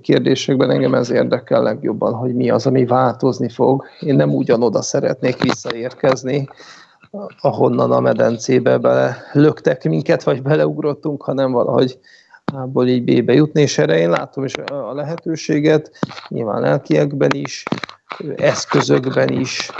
kérdésekben 0.00 0.70
engem 0.70 0.94
ez 0.94 1.10
érdekel 1.10 1.62
legjobban, 1.62 2.12
hogy 2.12 2.34
mi 2.34 2.50
az, 2.50 2.66
ami 2.66 2.84
változni 2.84 3.48
fog. 3.48 3.84
Én 4.00 4.14
nem 4.14 4.34
ugyanoda 4.34 4.82
szeretnék 4.82 5.42
visszaérkezni, 5.42 6.48
ahonnan 7.40 7.92
a 7.92 8.00
medencébe 8.00 8.78
bele 8.78 9.16
löktek 9.32 9.84
minket, 9.84 10.22
vagy 10.22 10.42
beleugrottunk, 10.42 11.22
hanem 11.22 11.52
valahogy 11.52 11.98
A-ból 12.52 12.88
így 12.88 13.04
B-be 13.04 13.32
jutni, 13.32 13.60
és 13.60 13.78
erre 13.78 13.98
én 13.98 14.10
látom 14.10 14.44
is 14.44 14.54
a 14.54 14.94
lehetőséget, 14.94 15.90
nyilván 16.28 16.60
lelkiekben 16.60 17.30
is, 17.32 17.62
eszközökben 18.36 19.28
is, 19.28 19.70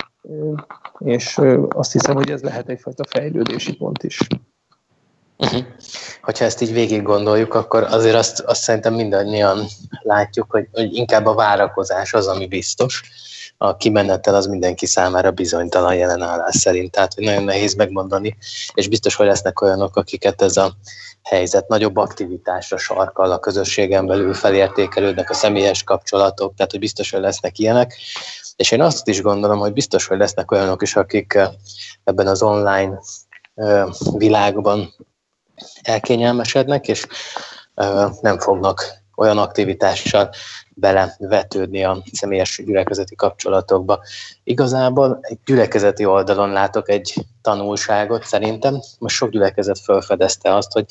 és 0.99 1.41
azt 1.69 1.93
hiszem, 1.93 2.15
hogy 2.15 2.31
ez 2.31 2.43
lehet 2.43 2.69
egyfajta 2.69 3.05
fejlődési 3.09 3.77
pont 3.77 4.03
is. 4.03 4.21
Uh-huh. 5.39 5.65
Hogyha 6.23 6.45
ezt 6.45 6.61
így 6.61 6.73
végig 6.73 7.03
gondoljuk, 7.03 7.55
akkor 7.55 7.83
azért 7.83 8.15
azt, 8.15 8.41
azt 8.41 8.63
szerintem 8.63 8.95
mindannyian 8.95 9.67
látjuk, 10.03 10.51
hogy, 10.51 10.69
hogy 10.73 10.95
inkább 10.95 11.27
a 11.27 11.35
várakozás 11.35 12.15
az, 12.15 12.27
ami 12.27 12.47
biztos, 12.47 13.03
a 13.59 13.77
kimenetel 13.77 14.35
az 14.35 14.47
mindenki 14.47 14.87
számára 14.87 15.31
bizonytalan 15.31 15.95
jelen 15.95 16.23
állás 16.23 16.57
szerint, 16.57 16.91
tehát 16.91 17.17
nagyon 17.17 17.45
nehéz 17.45 17.75
megmondani, 17.75 18.37
és 18.75 18.89
biztos, 18.89 19.15
hogy 19.15 19.27
lesznek 19.27 19.61
olyanok, 19.61 19.97
akiket 19.97 20.43
ez 20.43 20.57
a 20.57 20.73
helyzet 21.26 21.68
nagyobb 21.68 21.97
aktivitásra 21.97 22.76
sarkal 22.76 23.30
a 23.30 23.38
közösségen 23.38 24.06
belül, 24.06 24.35
felértékelődnek 24.35 25.30
a 25.30 25.35
személyes 25.35 25.83
kapcsolatok, 25.83 26.54
tehát 26.54 26.71
hogy 26.71 26.80
biztos, 26.80 27.11
hogy 27.11 27.21
lesznek 27.21 27.59
ilyenek. 27.59 27.97
És 28.56 28.71
én 28.71 28.80
azt 28.80 29.09
is 29.09 29.23
gondolom, 29.23 29.59
hogy 29.59 29.73
biztos, 29.73 30.06
hogy 30.06 30.18
lesznek 30.18 30.50
olyanok 30.50 30.83
is, 30.83 30.97
akik 30.97 31.38
ebben 32.04 32.26
az 32.26 32.42
online 32.42 33.00
világban 34.16 34.95
elkényelmesednek, 35.83 36.88
és 36.88 37.06
nem 38.21 38.38
fognak 38.38 39.04
olyan 39.17 39.39
aktivitással 39.39 40.31
belevetődni 40.75 41.85
a 41.85 42.03
személyes 42.13 42.63
gyülekezeti 42.65 43.15
kapcsolatokba. 43.15 44.03
Igazából 44.45 45.19
egy 45.21 45.39
gyülekezeti 45.45 46.05
oldalon 46.05 46.51
látok 46.51 46.89
egy 46.89 47.15
tanulságot 47.43 48.25
szerintem. 48.25 48.81
Most 48.99 49.17
sok 49.17 49.31
gyülekezet 49.31 49.79
felfedezte 49.79 50.55
azt, 50.55 50.73
hogy 50.73 50.85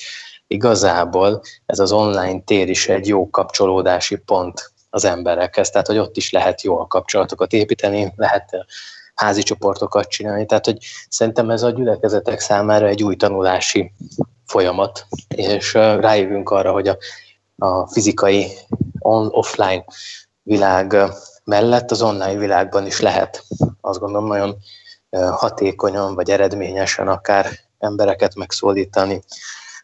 igazából 0.48 1.42
ez 1.66 1.80
az 1.80 1.92
online 1.92 2.40
tér 2.40 2.70
is 2.70 2.88
egy 2.88 3.08
jó 3.08 3.30
kapcsolódási 3.30 4.16
pont 4.16 4.72
az 4.90 5.06
emberekhez, 5.06 5.70
tehát 5.70 5.88
hogy 5.88 5.98
ott 5.98 6.18
is 6.18 6.32
lehet 6.32 6.62
jó 6.62 6.80
a 6.80 6.88
kapcsolatokat 6.88 7.54
építeni, 7.54 8.14
lehet 8.16 8.66
házi 9.16 9.44
csoportokat 9.44 10.08
csinálni, 10.08 10.46
tehát 10.46 10.66
hogy 10.66 10.78
szerintem 11.10 11.50
ez 11.50 11.64
a 11.64 11.70
gyülekezetek 11.70 12.40
számára 12.40 12.88
egy 12.88 13.04
új 13.04 13.16
tanulási 13.16 13.92
folyamat, 14.46 15.06
és 15.36 15.74
rájövünk 15.74 16.50
arra, 16.50 16.72
hogy 16.72 16.88
a, 16.88 16.98
a 17.58 17.88
fizikai 17.88 18.48
on-offline 19.00 19.86
világ 20.44 20.96
mellett 21.44 21.92
az 21.92 22.02
online 22.02 22.38
világban 22.38 22.86
is 22.86 23.00
lehet, 23.00 23.44
azt 23.82 24.00
gondolom, 24.00 24.28
nagyon 24.28 24.58
hatékonyan 25.32 26.16
vagy 26.16 26.30
eredményesen 26.30 27.08
akár 27.08 27.48
embereket 27.80 28.36
megszólítani, 28.36 29.24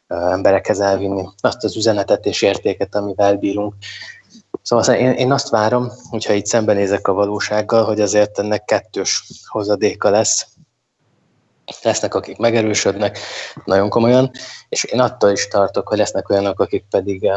emberekhez 0.07 0.79
elvinni 0.79 1.29
azt 1.39 1.63
az 1.63 1.75
üzenetet 1.75 2.25
és 2.25 2.41
értéket, 2.41 2.95
amivel 2.95 3.35
bírunk. 3.35 3.73
Szóval 4.61 4.95
én, 4.95 5.11
én 5.11 5.31
azt 5.31 5.49
várom, 5.49 5.91
hogyha 6.09 6.33
itt 6.33 6.45
szembenézek 6.45 7.07
a 7.07 7.13
valósággal, 7.13 7.85
hogy 7.85 8.01
azért 8.01 8.39
ennek 8.39 8.65
kettős 8.65 9.23
hozadéka 9.45 10.09
lesz. 10.09 10.47
Lesznek, 11.81 12.15
akik 12.15 12.37
megerősödnek 12.37 13.19
nagyon 13.65 13.89
komolyan, 13.89 14.31
és 14.69 14.83
én 14.83 14.99
attól 14.99 15.29
is 15.29 15.47
tartok, 15.47 15.87
hogy 15.87 15.97
lesznek 15.97 16.29
olyanok, 16.29 16.59
akik 16.59 16.85
pedig 16.89 17.31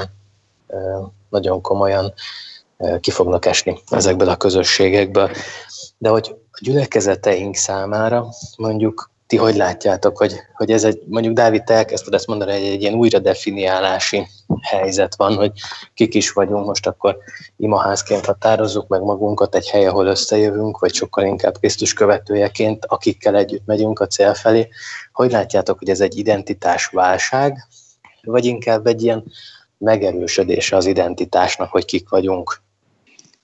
nagyon 1.29 1.61
komolyan 1.61 2.15
ki 3.01 3.11
fognak 3.11 3.47
esni 3.47 3.79
ezekből 3.91 4.29
a 4.29 4.37
közösségekből. 4.37 5.31
De 5.99 6.09
hogy 6.09 6.37
a 6.53 6.59
gyülekezeteink 6.61 7.55
számára 7.57 8.29
mondjuk 8.57 9.13
ti 9.27 9.37
hogy 9.37 9.57
látjátok, 9.57 10.19
hogy, 10.19 10.35
hogy 10.55 10.71
ez 10.71 10.85
egy, 10.85 11.03
mondjuk 11.07 11.35
Dávid, 11.35 11.65
te 11.65 11.75
elkezdted 11.75 12.15
ezt 12.15 12.27
mondani, 12.27 12.53
hogy 12.53 12.63
egy 12.63 12.81
ilyen 12.81 12.95
újra 12.95 13.19
definiálási 13.19 14.27
helyzet 14.63 15.17
van, 15.17 15.35
hogy 15.35 15.53
kik 15.95 16.15
is 16.15 16.33
vagyunk, 16.33 16.67
most 16.67 16.87
akkor 16.87 17.17
imaházként 17.57 18.25
határozzuk 18.25 18.89
meg 18.89 19.03
magunkat 19.03 19.55
egy 19.55 19.69
hely, 19.69 19.87
ahol 19.87 20.07
összejövünk, 20.07 20.79
vagy 20.79 20.95
sokkal 20.95 21.25
inkább 21.25 21.59
Krisztus 21.59 21.93
követőjeként, 21.93 22.85
akikkel 22.85 23.37
együtt 23.37 23.67
megyünk 23.67 24.01
a 24.01 24.07
cél 24.07 24.35
felé. 24.35 24.69
Hogy 25.13 25.31
látjátok, 25.31 25.79
hogy 25.79 25.89
ez 25.89 26.01
egy 26.01 26.19
identitásválság, 26.19 27.67
vagy 28.23 28.45
inkább 28.45 28.87
egy 28.87 29.03
ilyen 29.03 29.25
megerősödése 29.85 30.77
az 30.77 30.87
identitásnak, 30.87 31.71
hogy 31.71 31.85
kik 31.85 32.09
vagyunk? 32.09 32.61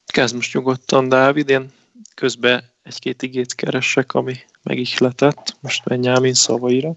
Kezd 0.07 0.35
most 0.35 0.55
nyugodtan, 0.55 1.09
Dávid, 1.09 1.49
én 1.49 1.73
közben 2.15 2.63
egy-két 2.83 3.23
igét 3.23 3.55
keresek, 3.55 4.15
ami 4.15 4.35
megihletett, 4.63 5.57
most 5.61 5.85
Benyámin 5.85 6.35
szavaira. 6.35 6.93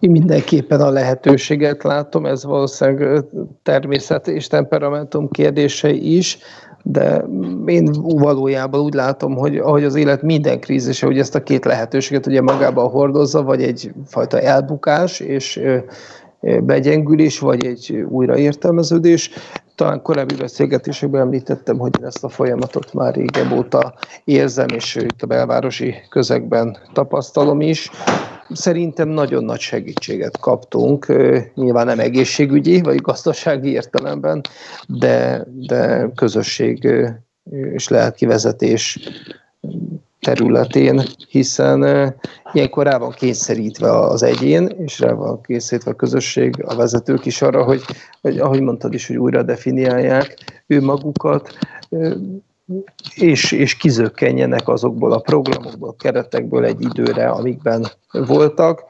Én 0.00 0.10
mindenképpen 0.10 0.80
a 0.80 0.90
lehetőséget 0.90 1.82
látom, 1.82 2.26
ez 2.26 2.44
valószínűleg 2.44 3.24
természet 3.62 4.28
és 4.28 4.46
temperamentum 4.46 5.28
kérdése 5.28 5.90
is, 5.90 6.38
de 6.82 7.24
én 7.66 7.92
valójában 8.02 8.80
úgy 8.80 8.94
látom, 8.94 9.34
hogy 9.34 9.56
ahogy 9.56 9.84
az 9.84 9.94
élet 9.94 10.22
minden 10.22 10.60
krízise, 10.60 11.06
hogy 11.06 11.18
ezt 11.18 11.34
a 11.34 11.42
két 11.42 11.64
lehetőséget 11.64 12.26
ugye 12.26 12.40
magában 12.40 12.88
hordozza, 12.88 13.42
vagy 13.42 13.62
egyfajta 13.62 14.40
elbukás, 14.40 15.20
és 15.20 15.60
begyengülés, 16.62 17.38
vagy 17.38 17.66
egy 17.66 18.04
újraértelmeződés. 18.08 19.30
Talán 19.74 20.02
korábbi 20.02 20.34
beszélgetésekben 20.34 21.20
említettem, 21.20 21.78
hogy 21.78 21.92
ezt 22.02 22.24
a 22.24 22.28
folyamatot 22.28 22.92
már 22.92 23.14
régebb 23.14 23.52
óta 23.52 23.94
érzem, 24.24 24.68
és 24.74 24.94
itt 24.94 25.22
a 25.22 25.26
belvárosi 25.26 25.94
közegben 26.08 26.76
tapasztalom 26.92 27.60
is. 27.60 27.90
Szerintem 28.50 29.08
nagyon 29.08 29.44
nagy 29.44 29.60
segítséget 29.60 30.38
kaptunk, 30.38 31.06
nyilván 31.54 31.86
nem 31.86 31.98
egészségügyi 31.98 32.80
vagy 32.80 32.96
gazdasági 32.96 33.70
értelemben, 33.70 34.40
de, 34.88 35.46
de 35.52 36.10
közösség 36.14 36.88
és 37.72 37.88
lelkivezetés 37.88 38.98
területén, 40.24 41.02
hiszen 41.28 42.14
ilyenkor 42.52 42.84
rá 42.84 42.98
van 42.98 43.10
kényszerítve 43.10 43.90
az 43.90 44.22
egyén, 44.22 44.66
és 44.66 44.98
rá 44.98 45.12
van 45.12 45.40
kényszerítve 45.40 45.90
a 45.90 45.94
közösség, 45.94 46.64
a 46.64 46.76
vezetők 46.76 47.26
is 47.26 47.42
arra, 47.42 47.64
hogy, 47.64 47.82
hogy 48.20 48.38
ahogy 48.38 48.60
mondtad 48.60 48.94
is, 48.94 49.06
hogy 49.06 49.16
újra 49.16 49.42
definiálják 49.42 50.34
ő 50.66 50.80
magukat, 50.80 51.58
és, 53.14 53.52
és 53.52 53.76
kizökkenjenek 53.76 54.68
azokból 54.68 55.12
a 55.12 55.20
programokból, 55.20 55.96
keretekből 55.98 56.64
egy 56.64 56.80
időre, 56.80 57.28
amikben 57.28 57.86
voltak, 58.10 58.82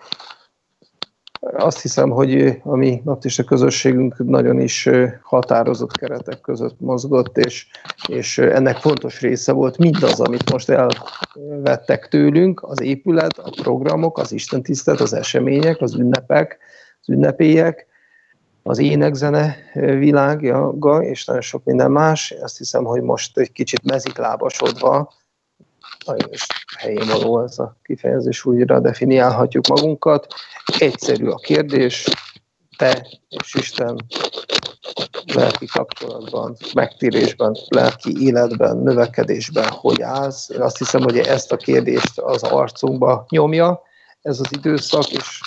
azt 1.52 1.80
hiszem, 1.80 2.11
hogy 2.11 2.61
a 2.62 2.76
mi 2.76 3.00
baptista 3.04 3.44
közösségünk 3.44 4.18
nagyon 4.18 4.61
is 4.61 4.88
határozott 5.22 5.96
keretek 5.96 6.40
között 6.40 6.80
mozgott, 6.80 7.38
és, 7.38 7.66
és 8.09 8.38
ennek 8.38 8.76
fontos 8.76 9.20
része 9.20 9.52
volt 9.52 9.78
mindaz, 9.78 10.20
amit 10.20 10.52
most 10.52 10.70
elvettek 10.70 12.09
tőlünk, 12.09 12.62
az 12.62 12.80
épület, 12.83 13.38
a 13.38 13.50
programok, 13.62 14.18
az 14.18 14.33
istentisztelet, 14.33 15.00
az 15.00 15.12
események, 15.12 15.80
az 15.80 15.94
ünnepek, 15.94 16.59
az 17.00 17.09
ünnepélyek, 17.09 17.87
az 18.62 18.78
énekzene 18.78 19.57
világa, 19.74 21.02
és 21.02 21.24
nagyon 21.24 21.42
sok 21.42 21.64
minden 21.64 21.90
más. 21.90 22.35
Azt 22.40 22.59
hiszem, 22.59 22.85
hogy 22.85 23.02
most 23.02 23.38
egy 23.38 23.52
kicsit 23.52 23.85
meziklábasodva, 23.85 25.12
és 26.31 26.47
helyén 26.79 27.07
való 27.07 27.43
ez 27.43 27.59
a 27.59 27.77
kifejezés, 27.83 28.45
újra 28.45 28.81
definiálhatjuk 28.81 29.67
magunkat. 29.67 30.27
Egyszerű 30.79 31.27
a 31.27 31.37
kérdés, 31.37 32.09
te 32.77 33.07
és 33.29 33.55
Isten 33.55 33.97
lelki 35.35 35.67
kapcsolatban, 35.67 36.57
megtérésben, 36.75 37.57
lelki 37.69 38.12
életben, 38.19 38.77
növekedésben 38.77 39.69
hogy 39.69 40.03
állsz. 40.03 40.49
Én 40.49 40.61
azt 40.61 40.79
hiszem, 40.79 41.03
hogy 41.03 41.19
ezt 41.19 41.53
a 41.53 41.57
kérdést 41.57 42.19
az 42.19 42.43
arcunkba 42.43 43.27
nyomja 43.29 43.83
ez 44.23 44.40
az 44.40 44.47
időszak, 44.51 45.12
és 45.12 45.40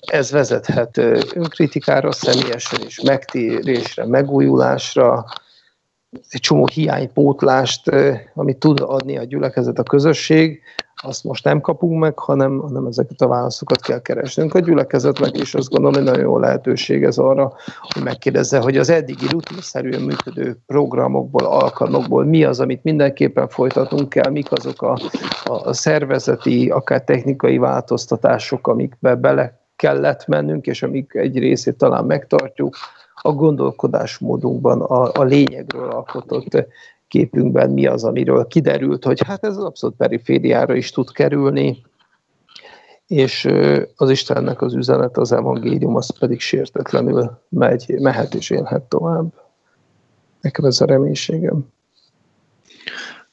ez 0.00 0.30
vezethet 0.30 0.96
önkritikára, 1.34 2.12
személyesen 2.12 2.80
is 2.86 3.00
megtérésre, 3.00 4.06
megújulásra, 4.06 5.24
egy 6.30 6.40
csomó 6.40 6.66
hiánypótlást, 6.72 7.90
amit 8.34 8.58
tud 8.58 8.80
adni 8.80 9.16
a 9.16 9.24
gyülekezet, 9.24 9.78
a 9.78 9.82
közösség, 9.82 10.62
azt 11.02 11.24
most 11.24 11.44
nem 11.44 11.60
kapunk 11.60 12.00
meg, 12.00 12.18
hanem, 12.18 12.58
hanem 12.58 12.86
ezeket 12.86 13.20
a 13.20 13.26
válaszokat 13.26 13.80
kell 13.80 14.02
keresnünk. 14.02 14.54
A 14.54 14.58
gyülekezetnek 14.58 15.38
is 15.38 15.54
azt 15.54 15.68
gondolom, 15.68 15.94
hogy 15.94 16.04
nagyon 16.04 16.22
jó 16.22 16.38
lehetőség 16.38 17.04
ez 17.04 17.18
arra, 17.18 17.52
hogy 17.92 18.02
megkérdezze, 18.02 18.58
hogy 18.58 18.76
az 18.76 18.90
eddigi 18.90 19.26
rutinszerűen 19.30 20.00
működő 20.00 20.56
programokból, 20.66 21.44
alkalmakból 21.44 22.24
mi 22.24 22.44
az, 22.44 22.60
amit 22.60 22.82
mindenképpen 22.82 23.48
folytatunk 23.48 24.08
kell, 24.08 24.30
mik 24.30 24.52
azok 24.52 24.82
a, 24.82 24.98
a 25.44 25.72
szervezeti, 25.72 26.70
akár 26.70 27.04
technikai 27.04 27.58
változtatások, 27.58 28.66
amikbe 28.66 29.14
bele 29.14 29.60
kellett 29.76 30.26
mennünk, 30.26 30.66
és 30.66 30.82
amik 30.82 31.14
egy 31.14 31.38
részét 31.38 31.76
talán 31.76 32.04
megtartjuk, 32.04 32.76
a 33.26 33.32
gondolkodásmódunkban, 33.32 34.80
a, 34.80 35.12
a 35.12 35.22
lényegről 35.22 35.90
alkotott 35.90 36.66
képünkben 37.08 37.70
mi 37.70 37.86
az, 37.86 38.04
amiről 38.04 38.46
kiderült, 38.46 39.04
hogy 39.04 39.22
hát 39.26 39.44
ez 39.44 39.56
abszolút 39.56 39.96
perifériára 39.96 40.74
is 40.74 40.90
tud 40.90 41.12
kerülni, 41.12 41.82
és 43.06 43.48
az 43.96 44.10
Istennek 44.10 44.62
az 44.62 44.74
üzenet, 44.74 45.16
az 45.16 45.32
evangélium, 45.32 45.96
az 45.96 46.18
pedig 46.18 46.40
sértetlenül 46.40 47.40
megy, 47.48 47.94
mehet 47.98 48.34
és 48.34 48.50
élhet 48.50 48.82
tovább. 48.82 49.32
Nekem 50.40 50.64
ez 50.64 50.80
a 50.80 50.84
reménységem. 50.84 51.72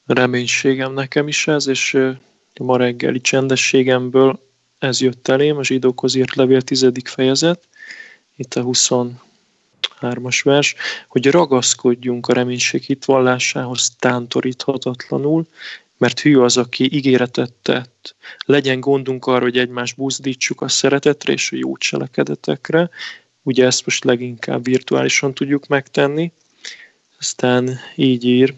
Reménységem 0.06 0.92
nekem 0.92 1.28
is 1.28 1.48
ez, 1.48 1.66
és 1.66 2.12
ma 2.60 2.76
reggeli 2.76 3.20
csendességemből 3.20 4.40
ez 4.78 5.00
jött 5.00 5.28
elém, 5.28 5.56
a 5.56 5.64
zsidókhoz 5.64 6.14
írt 6.14 6.34
levél 6.34 6.62
tizedik 6.62 7.08
fejezet, 7.08 7.68
itt 8.36 8.54
a 8.54 8.62
hármas 10.02 10.42
vers, 10.42 10.74
hogy 11.08 11.26
ragaszkodjunk 11.26 12.26
a 12.26 12.32
reménység 12.32 12.82
hitvallásához 12.82 13.90
tántoríthatatlanul, 13.98 15.46
mert 16.02 16.20
hű 16.20 16.36
az, 16.36 16.56
aki 16.56 16.94
ígéretet 16.94 17.52
tett. 17.52 18.14
Legyen 18.44 18.80
gondunk 18.80 19.26
arra, 19.26 19.42
hogy 19.42 19.58
egymást 19.58 19.96
buzdítsuk 19.96 20.60
a 20.60 20.68
szeretetre 20.68 21.32
és 21.32 21.52
a 21.52 21.56
jó 21.56 21.76
cselekedetekre. 21.76 22.90
Ugye 23.42 23.66
ezt 23.66 23.84
most 23.84 24.04
leginkább 24.04 24.64
virtuálisan 24.64 25.34
tudjuk 25.34 25.66
megtenni. 25.66 26.32
Aztán 27.18 27.78
így 27.94 28.24
ír, 28.24 28.54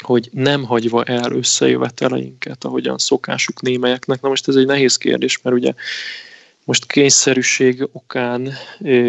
hogy 0.00 0.28
nem 0.32 0.64
hagyva 0.64 1.04
el 1.04 1.32
összejöveteleinket, 1.32 2.64
ahogyan 2.64 2.98
szokásuk 2.98 3.62
némelyeknek. 3.62 4.20
Na 4.20 4.28
most 4.28 4.48
ez 4.48 4.54
egy 4.54 4.66
nehéz 4.66 4.96
kérdés, 4.96 5.38
mert 5.42 5.56
ugye 5.56 5.72
most 6.64 6.86
kényszerűség 6.86 7.88
okán 7.92 8.52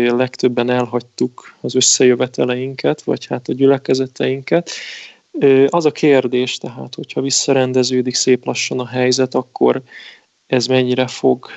legtöbben 0.08 0.70
elhagytuk 0.70 1.56
az 1.62 1.76
összejöveteleinket, 1.76 3.02
vagy 3.02 3.26
hát 3.26 3.48
a 3.48 3.54
gyülekezeteinket. 3.54 4.70
Az 5.68 5.86
a 5.86 5.91
kérdés 5.91 6.58
tehát, 6.58 6.96
hogyha 6.96 7.22
visszarendeződik 7.22 8.15
szép 8.15 8.46
lassan 8.46 8.80
a 8.80 8.88
helyzet, 8.88 9.36
akkor 9.36 9.82
ez 10.48 10.68
mennyire 10.68 11.08
fog 11.08 11.48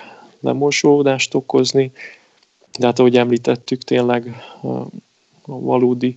lemosódást 0.40 1.34
okozni. 1.34 1.92
De 2.78 2.86
hát 2.86 2.98
ahogy 2.98 3.16
említettük, 3.16 3.82
tényleg 3.82 4.34
a 4.62 5.58
valódi 5.60 6.14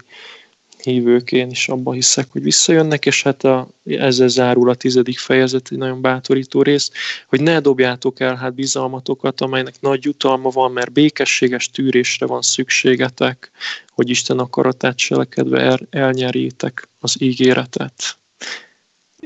hívők, 0.83 1.31
én 1.31 1.49
is 1.49 1.69
abban 1.69 1.93
hiszek, 1.93 2.27
hogy 2.31 2.43
visszajönnek, 2.43 3.05
és 3.05 3.23
hát 3.23 3.43
a, 3.43 3.69
ezzel 3.85 4.27
zárul 4.27 4.69
a 4.69 4.75
tizedik 4.75 5.19
fejezet, 5.19 5.67
egy 5.71 5.77
nagyon 5.77 6.01
bátorító 6.01 6.61
rész, 6.61 6.91
hogy 7.27 7.41
ne 7.41 7.59
dobjátok 7.59 8.19
el 8.19 8.35
hát 8.35 8.53
bizalmatokat, 8.53 9.41
amelynek 9.41 9.75
nagy 9.79 10.03
jutalma 10.03 10.49
van, 10.49 10.71
mert 10.71 10.91
békességes 10.91 11.69
tűrésre 11.69 12.25
van 12.25 12.41
szükségetek, 12.41 13.51
hogy 13.89 14.09
Isten 14.09 14.39
akaratát 14.39 14.95
cselekedve 14.97 15.59
el, 15.59 15.79
elnyerjétek 15.89 16.87
az 16.99 17.21
ígéretet. 17.21 18.17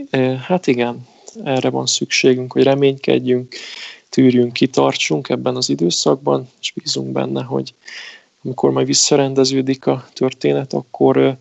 E, 0.09 0.37
hát 0.37 0.67
igen, 0.67 1.07
erre 1.43 1.69
van 1.69 1.85
szükségünk, 1.85 2.53
hogy 2.53 2.63
reménykedjünk, 2.63 3.55
tűrjünk, 4.09 4.53
kitartsunk 4.53 5.29
ebben 5.29 5.55
az 5.55 5.69
időszakban, 5.69 6.49
és 6.61 6.71
bízunk 6.71 7.11
benne, 7.11 7.43
hogy 7.43 7.73
amikor 8.45 8.71
majd 8.71 8.85
visszarendeződik 8.87 9.85
a 9.85 10.05
történet, 10.13 10.73
akkor, 10.73 11.37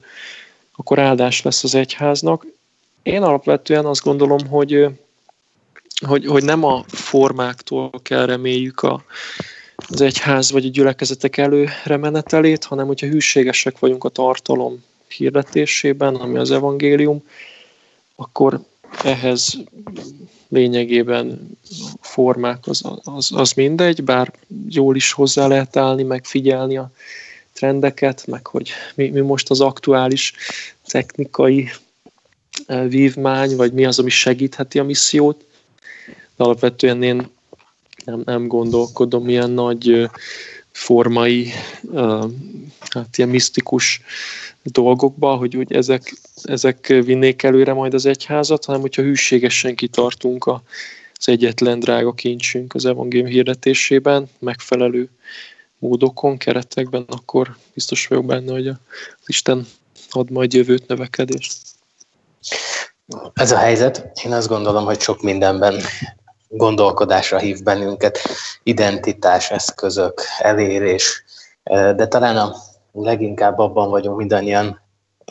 akkor 0.77 0.99
áldás 0.99 1.43
lesz 1.43 1.65
az 1.65 1.75
egyháznak. 1.75 2.47
Én 3.03 3.23
alapvetően 3.23 3.85
azt 3.85 4.03
gondolom, 4.03 4.47
hogy, 4.47 4.89
hogy, 6.07 6.27
hogy 6.27 6.45
nem 6.45 6.65
a 6.65 6.85
formáktól 6.87 7.91
kell 8.03 8.27
reméljük 8.27 8.81
a, 8.81 9.05
az 9.77 10.01
egyház 10.01 10.51
vagy 10.51 10.65
a 10.65 10.69
gyülekezetek 10.69 11.37
előre 11.37 11.97
menetelét, 11.97 12.65
hanem 12.65 12.87
hogyha 12.87 13.07
hűségesek 13.07 13.79
vagyunk 13.79 14.05
a 14.05 14.09
tartalom 14.09 14.85
hirdetésében, 15.09 16.15
ami 16.15 16.39
az 16.39 16.51
evangélium, 16.51 17.23
akkor 18.17 18.61
ehhez 19.03 19.59
lényegében 20.49 21.59
formák 22.01 22.67
az, 22.67 22.83
az, 23.03 23.31
az 23.35 23.53
mindegy, 23.53 24.05
bár 24.05 24.33
jól 24.69 24.97
is 24.97 25.13
hozzá 25.13 25.47
lehet 25.47 25.77
állni, 25.77 26.03
megfigyelni 26.03 26.77
a 26.77 26.91
trendeket, 27.53 28.27
meg 28.27 28.47
hogy 28.47 28.71
mi, 28.95 29.09
mi 29.09 29.21
most 29.21 29.51
az 29.51 29.61
aktuális 29.61 30.33
technikai 30.87 31.71
eh, 32.67 32.89
vívmány, 32.89 33.57
vagy 33.57 33.73
mi 33.73 33.85
az, 33.85 33.99
ami 33.99 34.11
segítheti 34.11 34.79
a 34.79 34.85
missziót. 34.85 35.45
De 36.37 36.45
alapvetően 36.45 37.03
én 37.03 37.29
nem, 38.05 38.23
nem 38.25 38.47
gondolkodom 38.47 39.29
ilyen 39.29 39.51
nagy 39.51 39.91
eh, 39.91 40.11
formai, 40.73 41.53
eh, 41.95 42.23
hát 42.89 43.19
ilyen 43.19 43.31
misztikus 43.31 44.01
dolgokba, 44.71 45.37
hogy 45.37 45.57
úgy 45.57 45.73
ezek, 45.73 46.15
ezek 46.43 46.87
vinnék 46.87 47.43
előre 47.43 47.73
majd 47.73 47.95
az 47.95 48.07
egyházat, 48.07 48.65
hanem 48.65 48.81
hogyha 48.81 49.03
hűségesen 49.03 49.75
kitartunk 49.75 50.45
a, 50.45 50.63
az 51.15 51.29
egyetlen 51.29 51.81
drága 51.81 52.13
kincsünk 52.13 52.75
az 52.75 52.85
evangélium 52.85 53.31
hirdetésében, 53.31 54.29
megfelelő 54.39 55.09
módokon, 55.79 56.37
keretekben, 56.37 57.05
akkor 57.09 57.57
biztos 57.75 58.07
vagyok 58.07 58.25
benne, 58.25 58.53
hogy 58.53 58.69
az 58.69 58.77
Isten 59.27 59.67
ad 60.11 60.31
majd 60.31 60.53
jövőt, 60.53 60.87
növekedést. 60.87 61.53
Ez 63.35 63.53
a 63.53 63.57
helyzet, 63.57 64.11
én 64.25 64.33
azt 64.33 64.49
gondolom, 64.49 64.85
hogy 64.85 65.01
sok 65.01 65.23
mindenben 65.23 65.83
gondolkodásra 66.49 67.39
hív 67.39 67.63
bennünket, 67.63 68.19
identitás, 68.63 69.51
eszközök, 69.51 70.23
elérés, 70.39 71.25
de 71.71 72.07
talán 72.07 72.37
a 72.37 72.55
leginkább 73.03 73.59
abban 73.59 73.91
vagyunk 73.91 74.17
mindannyian 74.17 74.81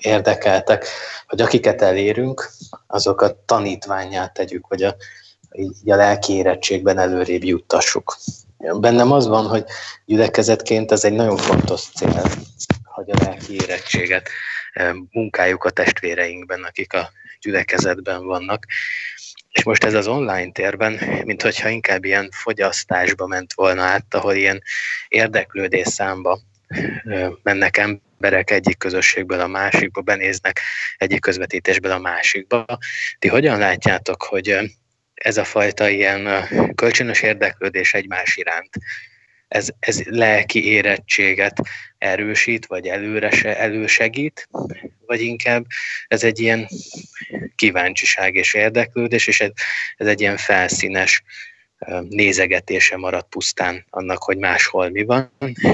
érdekeltek, 0.02 0.88
hogy 1.28 1.42
akiket 1.42 1.82
elérünk, 1.82 2.52
azokat 2.88 3.36
tanítványát 3.36 4.34
tegyük, 4.34 4.68
vagy 4.68 4.84
a, 4.84 4.96
így 5.52 5.92
a 5.92 5.96
lelki 5.96 6.34
érettségben 6.34 6.98
előrébb 6.98 7.44
juttassuk. 7.44 8.18
Bennem 8.58 9.12
az 9.12 9.28
van, 9.28 9.48
hogy 9.48 9.66
gyülekezetként 10.06 10.92
ez 10.92 11.04
egy 11.04 11.14
nagyon 11.14 11.38
fontos 11.38 11.82
cél, 11.82 12.24
hogy 12.84 13.10
a 13.10 13.24
lelki 13.24 13.54
érettséget 13.54 14.30
eh, 14.74 14.94
munkáljuk 15.12 15.64
a 15.64 15.70
testvéreinkben, 15.70 16.64
akik 16.64 16.94
a 16.94 17.12
gyülekezetben 17.42 18.26
vannak. 18.26 18.66
És 19.52 19.64
most 19.64 19.84
ez 19.84 19.94
az 19.94 20.08
online 20.08 20.52
térben, 20.52 21.00
mint 21.24 21.42
hogyha 21.42 21.70
inkább 21.70 22.06
ilyen 22.06 22.30
fogyasztásba 22.32 23.28
ment 23.28 23.54
volna 23.54 23.82
át, 23.82 24.14
ahol 24.14 24.34
ilyen 24.34 24.62
érdeklődés 25.08 25.88
számba 25.88 26.40
mennek 27.44 27.78
emberek 27.78 28.52
egyik 28.52 28.78
közösségből 28.78 29.40
a 29.40 29.48
másikba, 29.48 30.02
benéznek 30.02 30.60
egyik 30.98 31.20
közvetítésből 31.20 31.92
a 31.92 32.00
másikba. 32.00 32.66
Ti 33.20 33.28
hogyan 33.28 33.58
látjátok, 33.58 34.24
hogy 34.24 34.58
ez 35.14 35.38
a 35.38 35.44
fajta 35.44 35.90
ilyen 35.90 36.48
kölcsönös 36.76 37.22
érdeklődés 37.22 37.94
egymás 37.94 38.38
iránt, 38.38 38.70
ez, 39.54 39.70
ez 39.80 40.02
lelki 40.04 40.66
érettséget 40.66 41.62
erősít, 41.98 42.66
vagy 42.66 42.88
előre 42.88 43.32
se 43.32 43.58
elősegít, 43.58 44.48
vagy 45.06 45.22
inkább 45.22 45.66
ez 46.08 46.24
egy 46.24 46.40
ilyen 46.40 46.68
kíváncsiság 47.56 48.36
és 48.36 48.54
érdeklődés, 48.54 49.28
és 49.28 49.40
ez, 49.40 49.52
ez 49.98 50.08
egy 50.08 50.22
ilyen 50.22 50.38
felszínes 50.38 51.24
nézegetése 52.10 52.98
marad 52.98 53.24
pusztán 53.24 53.86
annak, 53.90 54.24
hogy 54.24 54.38
máshol 54.38 54.90
mi 54.90 55.04
van, 55.04 55.32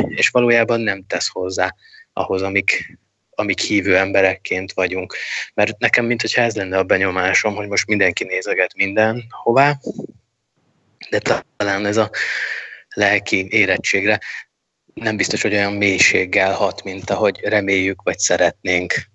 és 0.08 0.30
valójában 0.30 0.82
nem 0.82 1.04
tesz 1.08 1.28
hozzá 1.28 1.76
ahhoz, 2.14 2.42
amik, 2.42 3.00
amik 3.30 3.60
hívő 3.60 3.98
emberekként 3.98 4.74
vagyunk. 4.74 5.16
Mert 5.54 5.78
nekem, 5.78 6.06
mintha 6.06 6.42
ez 6.42 6.56
lenne 6.56 6.78
a 6.78 6.84
benyomásom, 6.84 7.56
hogy 7.56 7.68
most 7.68 7.88
mindenki 7.88 8.24
nézeget 8.24 8.74
mindenhová, 8.76 9.80
de 11.10 11.20
talán 11.58 11.86
ez 11.86 11.98
a 11.98 12.10
lelki 12.90 13.48
érettségre 13.50 14.20
nem 14.94 15.18
biztos, 15.18 15.42
hogy 15.42 15.54
olyan 15.54 15.74
mélységgel 15.74 16.54
hat, 16.54 16.84
mint 16.84 17.10
ahogy 17.10 17.40
reméljük, 17.44 18.02
vagy 18.02 18.20
szeretnénk. 18.20 19.09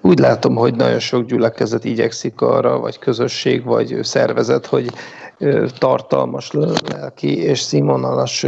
Úgy 0.00 0.18
látom, 0.18 0.54
hogy 0.54 0.74
nagyon 0.74 0.98
sok 0.98 1.24
gyülekezet 1.24 1.84
igyekszik 1.84 2.40
arra, 2.40 2.78
vagy 2.78 2.98
közösség, 2.98 3.64
vagy 3.64 3.98
szervezet, 4.02 4.66
hogy 4.66 4.90
tartalmas 5.78 6.50
lelki 6.86 7.38
és 7.38 7.58
színvonalas 7.58 8.46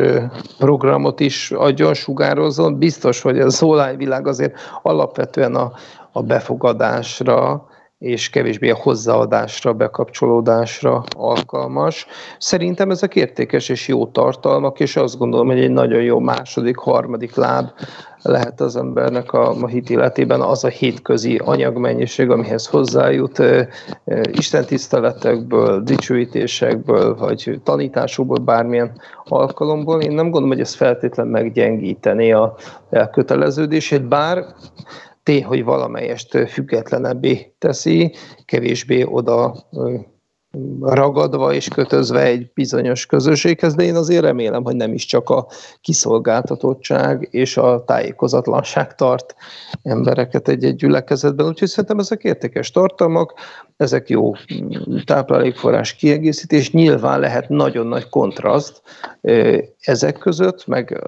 programot 0.58 1.20
is 1.20 1.50
adjon, 1.50 1.94
sugározzon. 1.94 2.78
Biztos, 2.78 3.20
hogy 3.20 3.38
a 3.38 3.96
világ 3.96 4.26
azért 4.26 4.54
alapvetően 4.82 5.54
a, 5.54 5.72
a 6.12 6.22
befogadásra, 6.22 7.66
és 7.98 8.30
kevésbé 8.30 8.70
a 8.70 8.76
hozzáadásra, 8.76 9.72
bekapcsolódásra 9.72 11.04
alkalmas. 11.16 12.06
Szerintem 12.38 12.90
ezek 12.90 13.14
értékes 13.14 13.68
és 13.68 13.88
jó 13.88 14.06
tartalmak, 14.06 14.80
és 14.80 14.96
azt 14.96 15.18
gondolom, 15.18 15.46
hogy 15.46 15.60
egy 15.60 15.70
nagyon 15.70 16.02
jó 16.02 16.18
második, 16.18 16.76
harmadik 16.76 17.34
láb 17.34 17.68
lehet 18.26 18.60
az 18.60 18.76
embernek 18.76 19.32
a, 19.32 19.50
a 19.62 19.66
hit 19.66 19.90
életében 19.90 20.40
az 20.40 20.64
a 20.64 20.68
hétközi 20.68 21.40
anyagmennyiség, 21.44 22.30
amihez 22.30 22.66
hozzájut 22.66 23.42
Isten 24.32 24.64
tiszteletekből, 24.64 25.82
dicsőítésekből, 25.82 27.16
vagy 27.16 27.60
tanításokból, 27.64 28.38
bármilyen 28.38 29.00
alkalomból. 29.24 30.00
Én 30.00 30.12
nem 30.12 30.24
gondolom, 30.24 30.48
hogy 30.48 30.60
ez 30.60 30.74
feltétlen 30.74 31.26
meggyengíteni 31.26 32.32
a 32.32 32.54
elköteleződését, 32.90 34.08
bár 34.08 34.44
tény, 35.22 35.44
hogy 35.44 35.64
valamelyest 35.64 36.48
függetlenebbé 36.48 37.54
teszi, 37.58 38.14
kevésbé 38.44 39.04
oda 39.04 39.54
ragadva 40.80 41.52
és 41.52 41.68
kötözve 41.68 42.22
egy 42.22 42.50
bizonyos 42.54 43.06
közösséghez, 43.06 43.74
de 43.74 43.82
én 43.82 43.96
azért 43.96 44.22
remélem, 44.22 44.62
hogy 44.62 44.76
nem 44.76 44.92
is 44.92 45.04
csak 45.04 45.30
a 45.30 45.46
kiszolgáltatottság 45.80 47.28
és 47.30 47.56
a 47.56 47.84
tájékozatlanság 47.84 48.94
tart 48.94 49.34
embereket 49.82 50.48
egy-egy 50.48 50.76
gyülekezetben, 50.76 51.46
úgyhogy 51.46 51.68
szerintem 51.68 51.98
ezek 51.98 52.22
értékes 52.22 52.70
tartalmak, 52.70 53.34
ezek 53.76 54.08
jó 54.08 54.32
táplálékforrás 55.04 55.94
kiegészítés, 55.94 56.72
nyilván 56.72 57.20
lehet 57.20 57.48
nagyon 57.48 57.86
nagy 57.86 58.08
kontraszt 58.08 58.82
ezek 59.80 60.18
között, 60.18 60.66
meg 60.66 61.06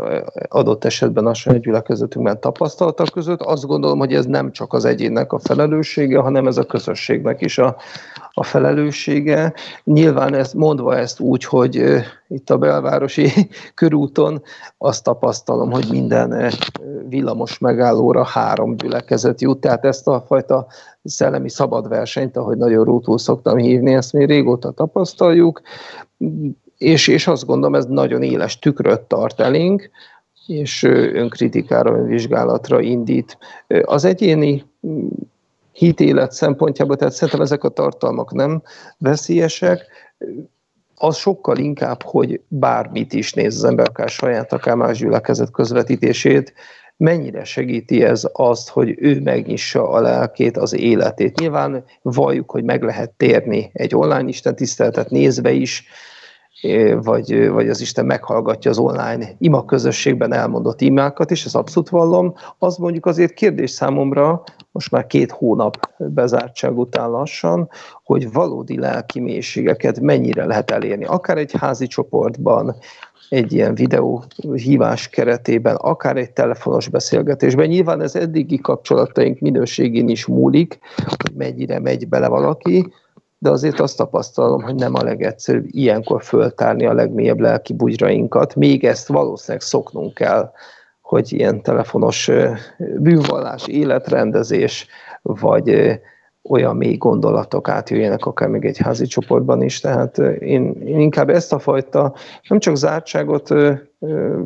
adott 0.48 0.84
esetben 0.84 1.26
a 1.26 1.34
saját 1.34 1.60
gyülekezetünkben 1.60 2.40
tapasztaltak 2.40 3.08
között, 3.10 3.40
azt 3.40 3.66
gondolom, 3.66 3.98
hogy 3.98 4.14
ez 4.14 4.26
nem 4.26 4.52
csak 4.52 4.72
az 4.72 4.84
egyénnek 4.84 5.32
a 5.32 5.38
felelőssége, 5.38 6.18
hanem 6.18 6.46
ez 6.46 6.56
a 6.56 6.64
közösségnek 6.64 7.40
is 7.40 7.58
a, 7.58 7.76
a 8.38 8.42
felelőssége. 8.42 9.52
Nyilván 9.84 10.34
ezt, 10.34 10.54
mondva 10.54 10.96
ezt 10.96 11.20
úgy, 11.20 11.44
hogy 11.44 11.82
itt 12.28 12.50
a 12.50 12.58
belvárosi 12.58 13.30
körúton 13.74 14.42
azt 14.78 15.04
tapasztalom, 15.04 15.70
hogy 15.70 15.86
minden 15.90 16.52
villamos 17.08 17.58
megállóra 17.58 18.24
három 18.24 18.76
gyülekezet 18.76 19.40
jut, 19.40 19.60
tehát 19.60 19.84
ezt 19.84 20.08
a 20.08 20.24
fajta 20.26 20.66
szellemi 21.02 21.48
szabad 21.48 21.88
versenyt, 21.88 22.36
ahogy 22.36 22.56
nagyon 22.56 22.84
rútul 22.84 23.18
szoktam 23.18 23.56
hívni, 23.56 23.94
ezt 23.94 24.12
mi 24.12 24.24
régóta 24.24 24.70
tapasztaljuk, 24.70 25.60
és, 26.78 27.08
és 27.08 27.26
azt 27.26 27.46
gondolom, 27.46 27.74
ez 27.74 27.84
nagyon 27.84 28.22
éles 28.22 28.58
tükröt 28.58 29.00
tart 29.00 29.40
elénk, 29.40 29.90
és 30.46 30.82
önkritikára, 31.12 31.96
önvizsgálatra 31.96 32.80
indít. 32.80 33.38
Az 33.82 34.04
egyéni 34.04 34.64
hitélet 35.78 36.32
szempontjából, 36.32 36.96
tehát 36.96 37.14
szerintem 37.14 37.40
ezek 37.40 37.64
a 37.64 37.68
tartalmak 37.68 38.32
nem 38.32 38.62
veszélyesek, 38.98 39.86
az 40.94 41.16
sokkal 41.16 41.56
inkább, 41.56 42.02
hogy 42.02 42.40
bármit 42.48 43.12
is 43.12 43.32
néz 43.32 43.56
az 43.56 43.64
ember, 43.64 43.88
akár 43.88 44.08
saját, 44.08 44.52
akár 44.52 44.76
más 44.76 44.98
gyülekezet 44.98 45.50
közvetítését, 45.50 46.52
mennyire 46.96 47.44
segíti 47.44 48.04
ez 48.04 48.28
azt, 48.32 48.68
hogy 48.68 48.94
ő 48.96 49.20
megnyissa 49.20 49.88
a 49.90 50.00
lelkét, 50.00 50.56
az 50.56 50.74
életét. 50.74 51.38
Nyilván 51.40 51.84
valljuk, 52.02 52.50
hogy 52.50 52.64
meg 52.64 52.82
lehet 52.82 53.10
térni 53.10 53.70
egy 53.72 53.94
online 53.94 54.28
Isten 54.28 54.56
tiszteletet 54.56 55.10
nézve 55.10 55.50
is, 55.50 55.86
vagy, 57.02 57.48
vagy 57.48 57.68
az 57.68 57.80
Isten 57.80 58.06
meghallgatja 58.06 58.70
az 58.70 58.78
online 58.78 59.28
ima 59.38 59.64
közösségben 59.64 60.32
elmondott 60.32 60.80
imákat, 60.80 61.30
és 61.30 61.44
ez 61.44 61.54
abszolút 61.54 61.88
vallom. 61.88 62.34
Az 62.58 62.76
mondjuk 62.76 63.06
azért 63.06 63.32
kérdés 63.34 63.70
számomra, 63.70 64.42
most 64.70 64.90
már 64.90 65.06
két 65.06 65.32
hónap 65.32 65.90
bezártság 65.96 66.78
után 66.78 67.10
lassan, 67.10 67.68
hogy 68.04 68.32
valódi 68.32 68.78
lelki 68.78 69.20
mélységeket 69.20 70.00
mennyire 70.00 70.44
lehet 70.44 70.70
elérni. 70.70 71.04
Akár 71.04 71.38
egy 71.38 71.52
házi 71.58 71.86
csoportban, 71.86 72.76
egy 73.28 73.52
ilyen 73.52 73.74
videó 73.74 74.24
hívás 74.54 75.08
keretében, 75.08 75.74
akár 75.74 76.16
egy 76.16 76.30
telefonos 76.30 76.88
beszélgetésben. 76.88 77.66
Nyilván 77.66 78.00
ez 78.00 78.14
eddigi 78.14 78.58
kapcsolataink 78.58 79.38
minőségén 79.38 80.08
is 80.08 80.26
múlik, 80.26 80.78
hogy 81.06 81.32
mennyire 81.36 81.78
megy 81.80 82.08
bele 82.08 82.28
valaki, 82.28 82.92
de 83.38 83.50
azért 83.50 83.80
azt 83.80 83.96
tapasztalom, 83.96 84.62
hogy 84.62 84.74
nem 84.74 84.94
a 84.94 85.02
legegyszerűbb 85.02 85.66
ilyenkor 85.68 86.22
föltárni 86.22 86.86
a 86.86 86.92
legmélyebb 86.92 87.40
lelki 87.40 87.72
bugyrainkat. 87.72 88.54
Még 88.54 88.84
ezt 88.84 89.08
valószínűleg 89.08 89.62
szoknunk 89.62 90.14
kell, 90.14 90.52
hogy 91.00 91.32
ilyen 91.32 91.62
telefonos 91.62 92.30
bűnvallás, 92.78 93.66
életrendezés, 93.66 94.86
vagy 95.22 95.98
olyan 96.42 96.76
mély 96.76 96.96
gondolatok 96.96 97.68
átjöjjenek 97.68 98.26
akár 98.26 98.48
még 98.48 98.64
egy 98.64 98.78
házi 98.78 99.06
csoportban 99.06 99.62
is. 99.62 99.80
Tehát 99.80 100.18
én, 100.18 100.72
én 100.84 101.00
inkább 101.00 101.28
ezt 101.28 101.52
a 101.52 101.58
fajta 101.58 102.14
nem 102.48 102.58
csak 102.58 102.76
zártságot 102.76 103.54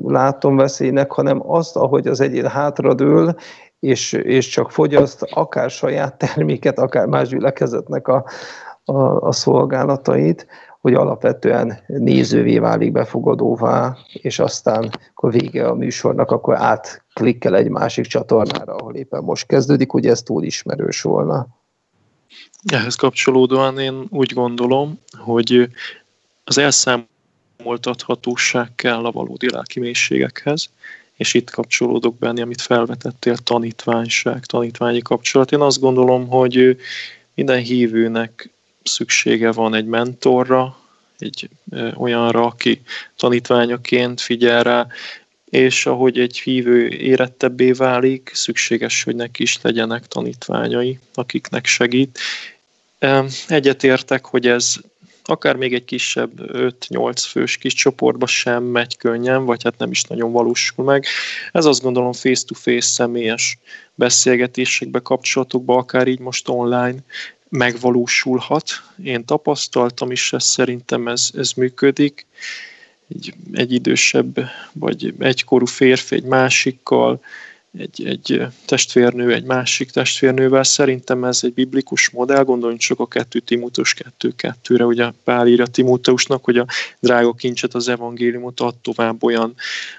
látom 0.04 0.56
veszélynek, 0.56 1.12
hanem 1.12 1.50
azt, 1.50 1.76
ahogy 1.76 2.06
az 2.06 2.20
egyén 2.20 2.46
hátradől, 2.46 3.34
és, 3.80 4.12
és 4.12 4.48
csak 4.48 4.70
fogyaszt 4.70 5.22
akár 5.22 5.70
saját 5.70 6.18
terméket, 6.18 6.78
akár 6.78 7.06
más 7.06 7.28
gyülekezetnek 7.28 8.08
a, 8.08 8.24
a, 8.84 9.26
a 9.26 9.32
szolgálatait, 9.32 10.46
hogy 10.80 10.94
alapvetően 10.94 11.78
nézővé 11.86 12.58
válik 12.58 12.92
befogadóvá, 12.92 13.96
és 14.12 14.38
aztán, 14.38 14.90
akkor 15.14 15.32
vége 15.32 15.68
a 15.68 15.74
műsornak, 15.74 16.30
akkor 16.30 16.56
átklikkel 16.56 17.56
egy 17.56 17.68
másik 17.68 18.06
csatornára, 18.06 18.74
ahol 18.74 18.94
éppen 18.94 19.22
most 19.22 19.46
kezdődik, 19.46 19.94
ugye 19.94 20.10
ez 20.10 20.22
túl 20.22 20.42
ismerős 20.42 21.02
volna. 21.02 21.46
Ehhez 22.72 22.94
kapcsolódóan 22.94 23.78
én 23.78 24.06
úgy 24.10 24.32
gondolom, 24.32 24.98
hogy 25.18 25.68
az 26.44 26.58
elszámoltathatóság 26.58 28.74
kell 28.74 29.04
a 29.04 29.10
valódi 29.10 29.50
lelki 29.50 29.80
mélységekhez, 29.80 30.70
és 31.16 31.34
itt 31.34 31.50
kapcsolódok 31.50 32.18
benne, 32.18 32.42
amit 32.42 32.60
felvetettél, 32.60 33.36
tanítványság, 33.36 34.44
tanítványi 34.44 35.02
kapcsolat. 35.02 35.52
Én 35.52 35.60
azt 35.60 35.80
gondolom, 35.80 36.28
hogy 36.28 36.76
minden 37.34 37.58
hívőnek 37.58 38.50
szüksége 38.84 39.52
van 39.52 39.74
egy 39.74 39.86
mentorra, 39.86 40.76
egy 41.18 41.48
olyanra, 41.96 42.44
aki 42.44 42.82
tanítványaként 43.16 44.20
figyel 44.20 44.62
rá, 44.62 44.86
és 45.44 45.86
ahogy 45.86 46.18
egy 46.18 46.40
hívő 46.40 46.88
érettebbé 46.88 47.70
válik, 47.70 48.30
szükséges, 48.34 49.02
hogy 49.02 49.16
neki 49.16 49.42
is 49.42 49.58
legyenek 49.62 50.06
tanítványai, 50.06 50.98
akiknek 51.14 51.66
segít. 51.66 52.18
Egyetértek, 53.48 54.24
hogy 54.24 54.46
ez 54.46 54.74
akár 55.24 55.56
még 55.56 55.74
egy 55.74 55.84
kisebb 55.84 56.30
5-8 56.36 57.24
fős 57.28 57.56
kis 57.56 57.74
csoportba 57.74 58.26
sem 58.26 58.62
megy 58.62 58.96
könnyen, 58.96 59.44
vagy 59.44 59.62
hát 59.62 59.78
nem 59.78 59.90
is 59.90 60.02
nagyon 60.02 60.32
valósul 60.32 60.84
meg. 60.84 61.06
Ez 61.52 61.64
azt 61.64 61.82
gondolom 61.82 62.12
face-to-face 62.12 62.86
személyes 62.86 63.58
beszélgetésekbe, 63.94 65.00
kapcsolatokba, 65.00 65.76
akár 65.76 66.06
így 66.06 66.18
most 66.18 66.48
online 66.48 66.94
megvalósulhat. 67.52 68.70
Én 69.02 69.24
tapasztaltam 69.24 70.10
is, 70.10 70.32
ez 70.32 70.44
szerintem 70.44 71.08
ez, 71.08 71.30
ez 71.34 71.52
működik. 71.52 72.26
Egy, 73.08 73.34
egy 73.52 73.72
idősebb, 73.72 74.40
vagy 74.72 75.14
egykorú 75.18 75.66
férfi 75.66 76.14
egy 76.14 76.24
másikkal, 76.24 77.20
egy, 77.78 78.06
egy 78.06 78.46
testvérnő 78.66 79.32
egy 79.32 79.44
másik 79.44 79.90
testvérnővel. 79.90 80.62
Szerintem 80.62 81.24
ez 81.24 81.40
egy 81.42 81.52
biblikus 81.52 82.10
modell, 82.10 82.44
gondoljunk 82.44 82.80
csak 82.80 83.00
a 83.00 83.06
2 83.06 83.38
Timóteus 83.38 83.94
2.2-re, 84.20 84.84
ugye 84.84 85.10
Pál 85.24 85.46
írja 85.48 85.66
Timóteusnak, 85.66 86.44
hogy 86.44 86.58
a 86.58 86.66
drága 87.00 87.32
kincset, 87.32 87.74
az 87.74 87.88
evangéliumot 87.88 88.60
ad 88.60 88.74
tovább 88.76 89.24
olyan 89.24 89.54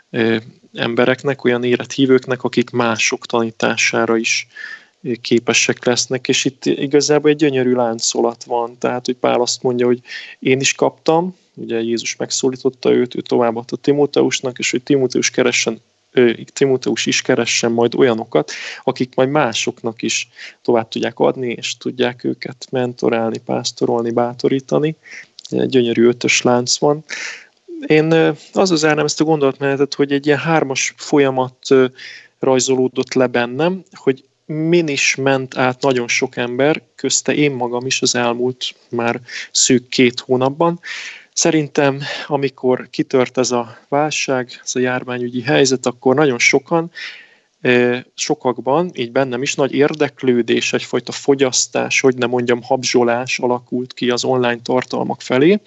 ö, 0.10 0.38
embereknek, 0.74 1.44
olyan 1.44 1.64
élethívőknek, 1.64 2.44
akik 2.44 2.70
mások 2.70 3.26
tanítására 3.26 4.18
is 4.18 4.48
képesek 5.22 5.86
lesznek, 5.86 6.28
és 6.28 6.46
itt 6.46 6.66
igazából 6.66 7.30
egy 7.30 7.36
gyönyörű 7.36 7.74
láncolat 7.74 8.44
van, 8.44 8.78
tehát, 8.78 9.06
hogy 9.06 9.16
Pál 9.16 9.42
azt 9.42 9.64
mondja, 9.64 9.86
hogy 9.86 10.02
én 10.40 10.60
is 10.60 10.74
kaptam, 10.74 11.36
ugye 11.54 11.82
Jézus 11.82 12.16
megszólította 12.16 12.92
őt, 12.92 13.16
ő 13.16 13.22
továbbadta 13.22 13.76
Timóteusnak, 13.76 14.60
és 14.60 14.72
hogy 14.72 14.84
Timóteus 14.84 15.30
keressen 15.30 15.82
Timóteus 16.54 17.06
is 17.06 17.22
keressen 17.22 17.72
majd 17.72 17.96
olyanokat, 17.96 18.52
akik 18.84 19.16
majd 19.16 19.30
másoknak 19.30 20.02
is 20.02 20.30
tovább 20.62 20.88
tudják 20.88 21.20
adni, 21.20 21.50
és 21.50 21.78
tudják 21.78 22.24
őket 22.24 22.68
mentorálni, 22.70 23.38
pásztorolni, 23.38 24.12
bátorítani. 24.12 24.96
Egy 25.50 25.70
gyönyörű 25.70 26.08
ötös 26.08 26.42
lánc 26.42 26.78
van. 26.78 27.04
Én 27.88 28.12
az 28.54 28.72
az 28.72 28.80
zárnám 28.80 29.06
ezt 29.06 29.22
a 29.22 29.24
gondolatmenetet, 29.24 29.94
hogy 29.94 30.12
egy 30.12 30.26
ilyen 30.26 30.38
hármas 30.38 30.94
folyamat 30.98 31.68
rajzolódott 32.40 33.14
le 33.14 33.28
bennem, 33.28 33.84
hogy 33.92 34.24
min 34.46 34.88
is 34.88 35.16
ment 35.16 35.58
át 35.58 35.82
nagyon 35.82 36.08
sok 36.08 36.38
ember, 36.38 36.82
közte 36.96 37.34
én 37.34 37.52
magam 37.52 37.86
is 37.86 38.02
az 38.02 38.16
elmúlt 38.16 38.76
már 38.90 39.20
szűk 39.52 39.88
két 39.88 40.20
hónapban. 40.20 40.80
Szerintem, 41.34 42.02
amikor 42.28 42.88
kitört 42.90 43.38
ez 43.38 43.52
a 43.52 43.78
válság, 43.90 44.62
ez 44.64 44.76
a 44.76 44.80
járványügyi 44.80 45.42
helyzet, 45.42 45.86
akkor 45.86 46.16
nagyon 46.16 46.40
sokan 46.40 46.92
sokakban, 48.16 48.92
így 48.94 49.12
bennem 49.12 49.42
is 49.42 49.56
nagy 49.56 49.74
érdeklődés, 49.74 50.74
egyfajta 50.74 51.12
fogyasztás, 51.12 52.00
hogy 52.00 52.16
nem 52.16 52.30
mondjam 52.30 52.62
habzsolás 52.62 53.40
alakult 53.40 53.94
ki 53.94 54.10
az 54.10 54.24
online 54.24 54.60
tartalmak 54.64 55.22
felé. 55.22 55.60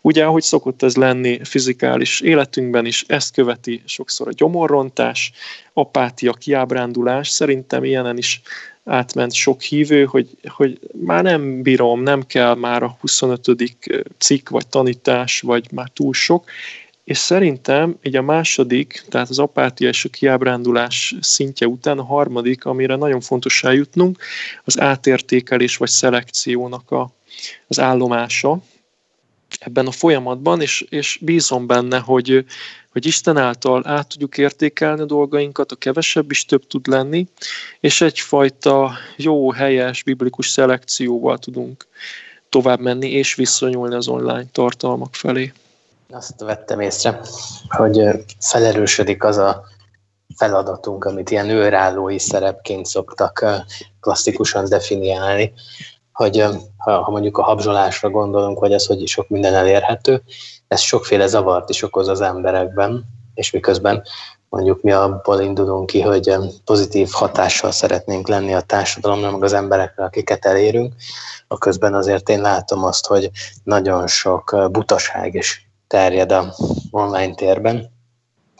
Ugye, 0.00 0.24
ahogy 0.24 0.42
szokott 0.42 0.82
ez 0.82 0.96
lenni 0.96 1.40
fizikális 1.44 2.20
életünkben 2.20 2.86
is, 2.86 3.04
ezt 3.06 3.34
követi 3.34 3.82
sokszor 3.84 4.28
a 4.28 4.32
gyomorrontás, 4.32 5.32
apátia, 5.72 6.32
kiábrándulás, 6.32 7.28
szerintem 7.28 7.84
ilyenen 7.84 8.18
is 8.18 8.42
átment 8.84 9.32
sok 9.32 9.60
hívő, 9.60 10.04
hogy, 10.04 10.28
hogy 10.48 10.78
már 10.92 11.22
nem 11.22 11.62
bírom, 11.62 12.02
nem 12.02 12.26
kell 12.26 12.54
már 12.54 12.82
a 12.82 12.96
25. 13.00 13.46
cikk, 14.18 14.48
vagy 14.48 14.66
tanítás, 14.68 15.40
vagy 15.40 15.66
már 15.72 15.88
túl 15.88 16.12
sok, 16.12 16.44
és 17.08 17.18
szerintem 17.18 17.98
így 18.02 18.16
a 18.16 18.22
második, 18.22 19.04
tehát 19.08 19.28
az 19.28 19.38
apátia 19.38 19.88
és 19.88 20.04
a 20.04 20.08
kiábrándulás 20.08 21.14
szintje 21.20 21.66
után 21.66 21.98
a 21.98 22.04
harmadik, 22.04 22.64
amire 22.64 22.96
nagyon 22.96 23.20
fontos 23.20 23.64
eljutnunk, 23.64 24.18
az 24.64 24.80
átértékelés 24.80 25.76
vagy 25.76 25.88
szelekciónak 25.88 26.90
a, 26.90 27.10
az 27.66 27.80
állomása 27.80 28.58
ebben 29.58 29.86
a 29.86 29.90
folyamatban, 29.90 30.60
és, 30.60 30.86
és 30.88 31.18
bízom 31.22 31.66
benne, 31.66 31.98
hogy, 31.98 32.44
hogy 32.92 33.06
Isten 33.06 33.36
által 33.36 33.86
át 33.86 34.08
tudjuk 34.08 34.38
értékelni 34.38 35.00
a 35.00 35.04
dolgainkat, 35.04 35.72
a 35.72 35.76
kevesebb 35.76 36.30
is 36.30 36.44
több 36.44 36.66
tud 36.66 36.86
lenni, 36.86 37.26
és 37.80 38.00
egyfajta 38.00 38.92
jó, 39.16 39.52
helyes, 39.52 40.02
biblikus 40.02 40.48
szelekcióval 40.48 41.38
tudunk 41.38 41.86
tovább 42.48 42.80
menni 42.80 43.10
és 43.10 43.34
viszonyulni 43.34 43.94
az 43.94 44.08
online 44.08 44.46
tartalmak 44.52 45.14
felé. 45.14 45.52
Azt 46.12 46.40
vettem 46.40 46.80
észre, 46.80 47.20
hogy 47.68 48.24
felerősödik 48.40 49.24
az 49.24 49.36
a 49.36 49.64
feladatunk, 50.36 51.04
amit 51.04 51.30
ilyen 51.30 51.48
őrállói 51.48 52.18
szerepként 52.18 52.86
szoktak 52.86 53.44
klasszikusan 54.00 54.68
definiálni, 54.68 55.52
hogy 56.12 56.44
ha, 56.76 57.10
mondjuk 57.10 57.38
a 57.38 57.42
habzsolásra 57.42 58.10
gondolunk, 58.10 58.60
vagy 58.60 58.72
az, 58.72 58.86
hogy 58.86 59.06
sok 59.06 59.28
minden 59.28 59.54
elérhető, 59.54 60.22
ez 60.68 60.80
sokféle 60.80 61.26
zavart 61.26 61.68
is 61.70 61.82
okoz 61.82 62.08
az 62.08 62.20
emberekben, 62.20 63.04
és 63.34 63.50
miközben 63.50 64.02
mondjuk 64.48 64.82
mi 64.82 64.92
abból 64.92 65.40
indulunk 65.40 65.86
ki, 65.86 66.00
hogy 66.00 66.34
pozitív 66.64 67.08
hatással 67.10 67.70
szeretnénk 67.70 68.28
lenni 68.28 68.54
a 68.54 68.60
társadalomra, 68.60 69.30
meg 69.30 69.42
az 69.42 69.52
emberekre, 69.52 70.04
akiket 70.04 70.44
elérünk, 70.44 70.94
a 71.48 71.58
közben 71.58 71.94
azért 71.94 72.28
én 72.28 72.40
látom 72.40 72.84
azt, 72.84 73.06
hogy 73.06 73.30
nagyon 73.64 74.06
sok 74.06 74.68
butaság 74.70 75.34
is 75.34 75.67
terjed 75.88 76.32
a 76.32 76.54
online 76.90 77.34
térben, 77.34 77.90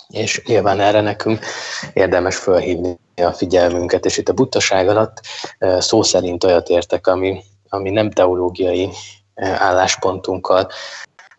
és 0.08 0.42
nyilván 0.46 0.80
erre 0.80 1.00
nekünk 1.00 1.44
érdemes 1.92 2.36
fölhívni 2.36 2.98
a 3.16 3.32
figyelmünket, 3.32 4.04
és 4.04 4.16
itt 4.16 4.28
a 4.28 4.32
butaság 4.32 4.88
alatt 4.88 5.20
szó 5.78 6.02
szerint 6.02 6.44
olyat 6.44 6.68
értek, 6.68 7.06
ami, 7.06 7.42
ami 7.68 7.90
nem 7.90 8.10
teológiai 8.10 8.90
álláspontunkkal 9.34 10.68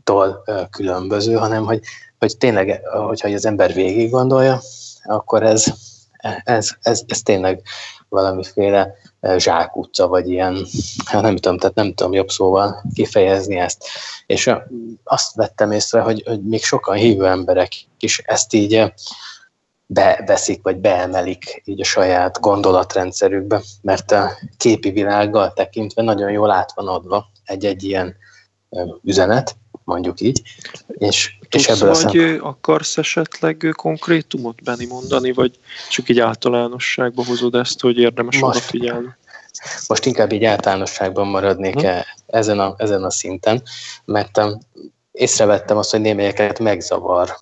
tól 0.04 0.44
különböző, 0.70 1.34
hanem 1.34 1.66
hogy, 1.66 1.82
hogy 2.20 2.38
tényleg, 2.38 2.82
hogyha 2.88 3.30
az 3.30 3.46
ember 3.46 3.74
végig 3.74 4.10
gondolja, 4.10 4.60
akkor 5.04 5.44
ez, 5.44 5.66
ez, 6.44 6.70
ez, 6.82 7.02
ez 7.08 7.22
tényleg 7.22 7.62
valamiféle 8.10 8.96
zsákutca, 9.38 10.08
vagy 10.08 10.30
ilyen, 10.30 10.66
hát 11.06 11.22
nem 11.28 11.36
tudom, 11.36 11.58
tehát 11.58 11.76
nem 11.76 11.94
tudom 11.94 12.14
jobb 12.14 12.30
szóval 12.30 12.84
kifejezni 12.94 13.58
ezt. 13.58 13.86
És 14.26 14.52
azt 15.04 15.36
vettem 15.36 15.72
észre, 15.72 16.02
hogy, 16.02 16.24
hogy 16.26 16.44
még 16.44 16.64
sokan 16.64 16.96
hívő 16.96 17.26
emberek 17.26 17.72
is 18.00 18.20
ezt 18.26 18.54
így 18.54 18.94
beveszik, 19.86 20.64
vagy 20.64 20.78
beemelik 20.78 21.62
így 21.66 21.82
a 21.82 21.84
saját 21.84 22.40
gondolatrendszerükbe, 22.40 23.62
mert 23.82 24.12
a 24.12 24.32
képi 24.58 24.90
világgal 24.92 25.54
tekintve 25.54 26.02
nagyon 26.02 26.32
jól 26.32 26.52
át 26.52 26.74
van 26.76 26.88
adva 26.88 27.26
egy-egy 27.44 27.84
ilyen 27.84 28.16
üzenet, 29.04 29.56
mondjuk 29.90 30.22
így. 30.22 30.42
És, 30.88 31.38
Tudsz, 31.50 31.68
és 31.68 31.68
ebből 31.68 31.94
vagy 31.94 32.12
szem... 32.12 32.40
akarsz 32.42 32.98
esetleg 32.98 33.74
konkrétumot 33.76 34.64
Benni 34.64 34.86
mondani, 34.86 35.32
vagy 35.32 35.60
csak 35.90 36.10
így 36.10 36.20
általánosságba 36.20 37.26
hozod 37.26 37.56
ezt, 37.56 37.82
hogy 37.82 37.98
érdemes 37.98 38.40
most, 38.40 38.56
odafigyelni? 38.56 39.16
Most 39.88 40.06
inkább 40.06 40.32
így 40.32 40.44
általánosságban 40.44 41.28
maradnék 41.28 41.80
hmm. 41.80 42.02
ezen, 42.26 42.60
a, 42.60 42.74
ezen 42.78 43.04
a 43.04 43.12
szinten, 43.12 43.64
mert 44.06 44.42
észrevettem 45.12 45.78
azt, 45.78 45.92
hogy 45.92 46.02
némelyeket 46.02 46.60
megzavar 46.60 47.38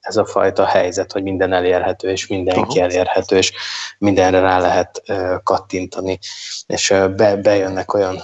ez 0.00 0.16
a 0.16 0.24
fajta 0.24 0.64
helyzet, 0.64 1.12
hogy 1.12 1.22
minden 1.22 1.52
elérhető, 1.52 2.10
és 2.10 2.26
mindenki 2.26 2.78
Aha. 2.78 2.88
elérhető, 2.88 3.36
és 3.36 3.52
mindenre 3.98 4.40
rá 4.40 4.58
lehet 4.58 5.02
kattintani, 5.42 6.18
és 6.66 6.94
be, 7.16 7.36
bejönnek 7.36 7.94
olyan 7.94 8.22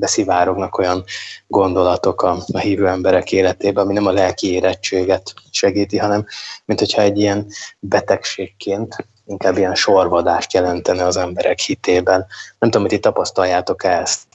beszivárognak 0.00 0.78
olyan 0.78 1.04
gondolatok 1.46 2.22
a, 2.22 2.36
a 2.52 2.58
hívő 2.58 2.88
emberek 2.88 3.32
életébe, 3.32 3.80
ami 3.80 3.92
nem 3.92 4.06
a 4.06 4.12
lelki 4.12 4.52
érettséget 4.52 5.34
segíti, 5.50 5.98
hanem 5.98 6.26
mint 6.64 6.78
hogyha 6.78 7.02
egy 7.02 7.18
ilyen 7.18 7.46
betegségként 7.78 9.06
inkább 9.26 9.56
ilyen 9.56 9.74
sorvadást 9.74 10.52
jelentene 10.52 11.04
az 11.04 11.16
emberek 11.16 11.58
hitében. 11.58 12.26
Nem 12.58 12.70
tudom, 12.70 12.80
hogy 12.80 12.90
ti 12.90 12.98
tapasztaljátok 12.98 13.84
ezt. 13.84 14.26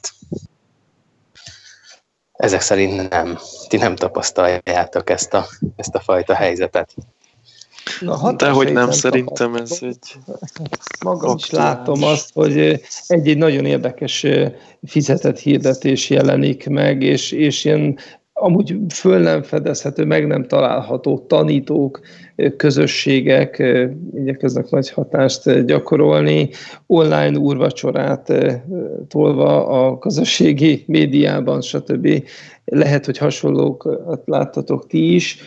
Ezek 2.31 2.61
szerint 2.61 3.09
nem. 3.09 3.39
Ti 3.67 3.77
nem 3.77 3.95
tapasztaljátok 3.95 5.09
ezt 5.09 5.33
a, 5.33 5.47
ezt 5.75 5.95
a 5.95 5.99
fajta 5.99 6.33
helyzetet. 6.33 6.93
Na, 7.99 8.31
De 8.31 8.49
hogy 8.49 8.73
nem, 8.73 8.91
szerintem 8.91 9.55
ez 9.55 9.77
egy... 9.81 10.15
Magam 11.03 11.35
is 11.37 11.49
látom 11.49 12.03
azt, 12.03 12.29
hogy 12.33 12.81
egy-egy 13.07 13.37
nagyon 13.37 13.65
érdekes 13.65 14.25
fizetett 14.83 15.39
hirdetés 15.39 16.09
jelenik 16.09 16.69
meg, 16.69 17.01
és, 17.01 17.31
és 17.31 17.65
ilyen 17.65 17.97
amúgy 18.37 18.77
föl 18.93 19.19
nem 19.19 19.43
fedezhető, 19.43 20.05
meg 20.05 20.27
nem 20.27 20.47
található 20.47 21.25
tanítók, 21.27 21.99
közösségek 22.57 23.63
igyekeznek 24.15 24.69
nagy 24.69 24.89
hatást 24.89 25.65
gyakorolni, 25.65 26.49
online 26.87 27.37
úrvacsorát 27.37 28.33
tolva 29.07 29.67
a 29.67 29.97
közösségi 29.97 30.83
médiában, 30.87 31.61
stb. 31.61 32.23
Lehet, 32.65 33.05
hogy 33.05 33.17
hasonlókat 33.17 34.21
láttatok 34.25 34.87
ti 34.87 35.13
is. 35.13 35.37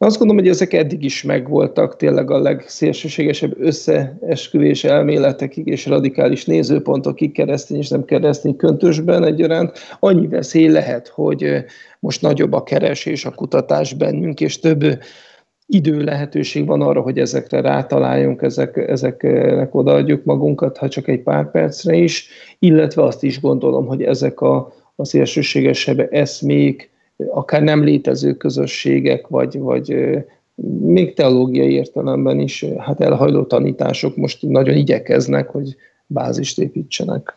Azt 0.00 0.18
gondolom, 0.18 0.42
hogy 0.42 0.52
ezek 0.52 0.72
eddig 0.72 1.04
is 1.04 1.22
megvoltak, 1.22 1.96
tényleg 1.96 2.30
a 2.30 2.38
legszélsőségesebb 2.38 3.60
összeesküvés 3.60 4.84
elméletekig 4.84 5.66
és 5.66 5.86
radikális 5.86 6.44
nézőpontokig 6.44 7.32
keresztény 7.32 7.76
és 7.76 7.88
nem 7.88 8.04
keresztény 8.04 8.56
köntösben 8.56 9.24
egyaránt. 9.24 9.78
Annyi 10.00 10.26
veszély 10.26 10.68
lehet, 10.68 11.08
hogy 11.08 11.64
most 12.00 12.22
nagyobb 12.22 12.52
a 12.52 12.62
keresés, 12.62 13.24
a 13.24 13.30
kutatás 13.30 13.94
bennünk, 13.94 14.40
és 14.40 14.58
több 14.58 14.84
idő 15.66 16.00
lehetőség 16.04 16.66
van 16.66 16.80
arra, 16.80 17.00
hogy 17.00 17.18
ezekre 17.18 17.60
rátaláljunk, 17.60 18.42
ezek, 18.42 18.76
ezeknek 18.76 19.74
odaadjuk 19.74 20.24
magunkat, 20.24 20.76
ha 20.76 20.88
csak 20.88 21.08
egy 21.08 21.22
pár 21.22 21.50
percre 21.50 21.94
is, 21.94 22.28
illetve 22.58 23.02
azt 23.02 23.22
is 23.22 23.40
gondolom, 23.40 23.86
hogy 23.86 24.02
ezek 24.02 24.40
a, 24.40 24.72
a 24.96 25.04
szélsőségesebb 25.04 26.08
eszmék, 26.10 26.90
akár 27.26 27.62
nem 27.62 27.84
létező 27.84 28.34
közösségek, 28.36 29.26
vagy, 29.26 29.58
vagy 29.58 30.18
még 30.80 31.14
teológiai 31.14 31.72
értelemben 31.72 32.40
is 32.40 32.64
hát 32.78 33.00
elhajló 33.00 33.44
tanítások 33.44 34.16
most 34.16 34.42
nagyon 34.42 34.76
igyekeznek, 34.76 35.48
hogy 35.48 35.76
bázist 36.06 36.58
építsenek. 36.58 37.36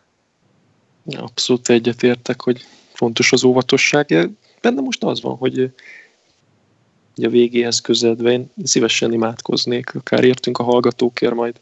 Abszolút 1.16 1.68
egyetértek, 1.68 2.42
hogy 2.42 2.60
fontos 2.92 3.32
az 3.32 3.44
óvatosság. 3.44 4.30
Benne 4.60 4.80
most 4.80 5.04
az 5.04 5.22
van, 5.22 5.36
hogy 5.36 5.70
a 7.22 7.28
végéhez 7.28 7.80
közeledve 7.80 8.30
én 8.30 8.50
szívesen 8.64 9.12
imádkoznék, 9.12 9.94
akár 9.94 10.24
értünk 10.24 10.58
a 10.58 10.62
hallgatókért 10.62 11.34
majd, 11.34 11.60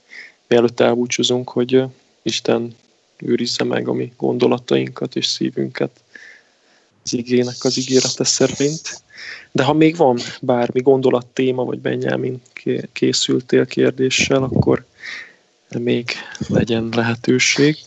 mielőtt 0.49 0.81
elbúcsúzunk, 0.81 1.49
hogy 1.51 1.83
Isten 2.23 2.75
őrizze 3.19 3.65
meg 3.65 3.89
a 3.89 3.93
mi 3.93 4.13
gondolatainkat 4.17 5.17
és 5.17 5.27
szívünket 5.27 6.01
az 7.05 7.13
igének 7.13 7.57
az 7.61 7.79
ígérete 7.79 8.25
szerint. 8.25 9.03
De 9.53 9.63
ha 9.63 9.73
még 9.73 9.97
van 9.97 10.19
bármi 10.41 10.81
gondolat, 10.81 11.27
téma, 11.27 11.65
vagy 11.65 11.81
Benyámin 11.81 12.43
készültél 12.93 13.67
kérdéssel, 13.67 14.43
akkor 14.43 14.85
még 15.79 16.11
legyen 16.49 16.89
lehetőség. 16.97 17.79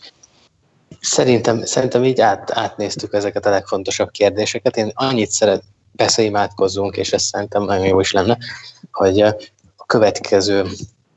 Szerintem, 1.00 1.64
szerintem 1.64 2.04
így 2.04 2.20
át, 2.20 2.50
átnéztük 2.50 3.12
ezeket 3.12 3.46
a 3.46 3.50
legfontosabb 3.50 4.10
kérdéseket. 4.10 4.76
Én 4.76 4.90
annyit 4.94 5.30
szeret, 5.30 5.62
beszéimádkozzunk, 5.96 6.96
és 6.96 7.12
ez 7.12 7.22
szerintem 7.22 7.62
nagyon 7.62 7.86
jó 7.86 8.00
is 8.00 8.12
lenne, 8.12 8.38
hogy 8.92 9.20
a 9.20 9.36
következő 9.86 10.66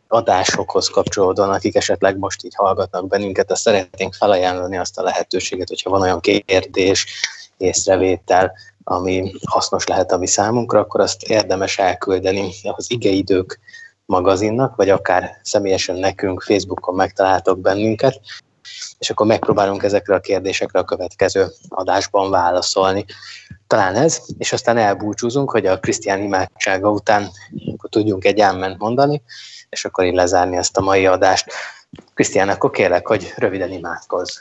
adásokhoz 0.08 0.88
kapcsolódóan, 0.88 1.50
akik 1.50 1.76
esetleg 1.76 2.18
most 2.18 2.44
így 2.44 2.56
hallgatnak 2.56 3.08
bennünket, 3.08 3.52
azt 3.52 3.62
szeretnénk 3.62 4.14
felajánlani 4.14 4.78
azt 4.78 4.98
a 4.98 5.04
lehetőséget, 5.04 5.68
hogyha 5.68 5.90
van 5.90 6.02
olyan 6.02 6.20
kérdés, 6.20 7.06
észrevétel, 7.58 8.54
ami 8.84 9.32
hasznos 9.46 9.88
lehet 9.88 10.12
a 10.12 10.18
mi 10.18 10.28
számunkra, 10.28 10.80
akkor 10.80 11.02
azt 11.02 11.24
érdemes 11.24 11.78
elküldeni 11.78 12.52
az 12.64 12.92
igeidők 12.92 13.60
magazinnak, 14.06 14.76
vagy 14.76 14.90
akár 14.90 15.40
személyesen 15.44 15.96
nekünk 15.96 16.42
Facebookon 16.42 16.96
megtaláltok 16.96 17.60
bennünket, 17.60 18.20
és 19.00 19.10
akkor 19.10 19.26
megpróbálunk 19.26 19.84
ezekre 19.84 20.16
a 20.16 20.20
kérdésekre 20.20 20.80
a 20.80 20.84
következő 20.84 21.48
adásban 21.70 22.30
válaszolni. 22.30 23.06
Talán 23.68 23.96
ez, 23.96 24.22
és 24.38 24.54
aztán 24.54 24.78
elbúcsúzunk, 24.78 25.52
hogy 25.52 25.66
a 25.66 25.80
Krisztián 25.80 26.22
imádsága 26.22 26.90
után 26.90 27.30
akkor 27.74 27.90
tudjunk 27.90 28.26
egy 28.26 28.40
ámment 28.40 28.78
mondani, 28.78 29.22
és 29.70 29.86
akkor 29.86 30.06
így 30.06 30.14
lezárni 30.14 30.58
ezt 30.58 30.78
a 30.78 30.82
mai 30.82 31.06
adást. 31.06 31.52
Krisztián, 32.14 32.50
akkor 32.50 32.70
kérlek, 32.70 33.08
hogy 33.08 33.34
röviden 33.36 33.72
imádkozz. 33.72 34.38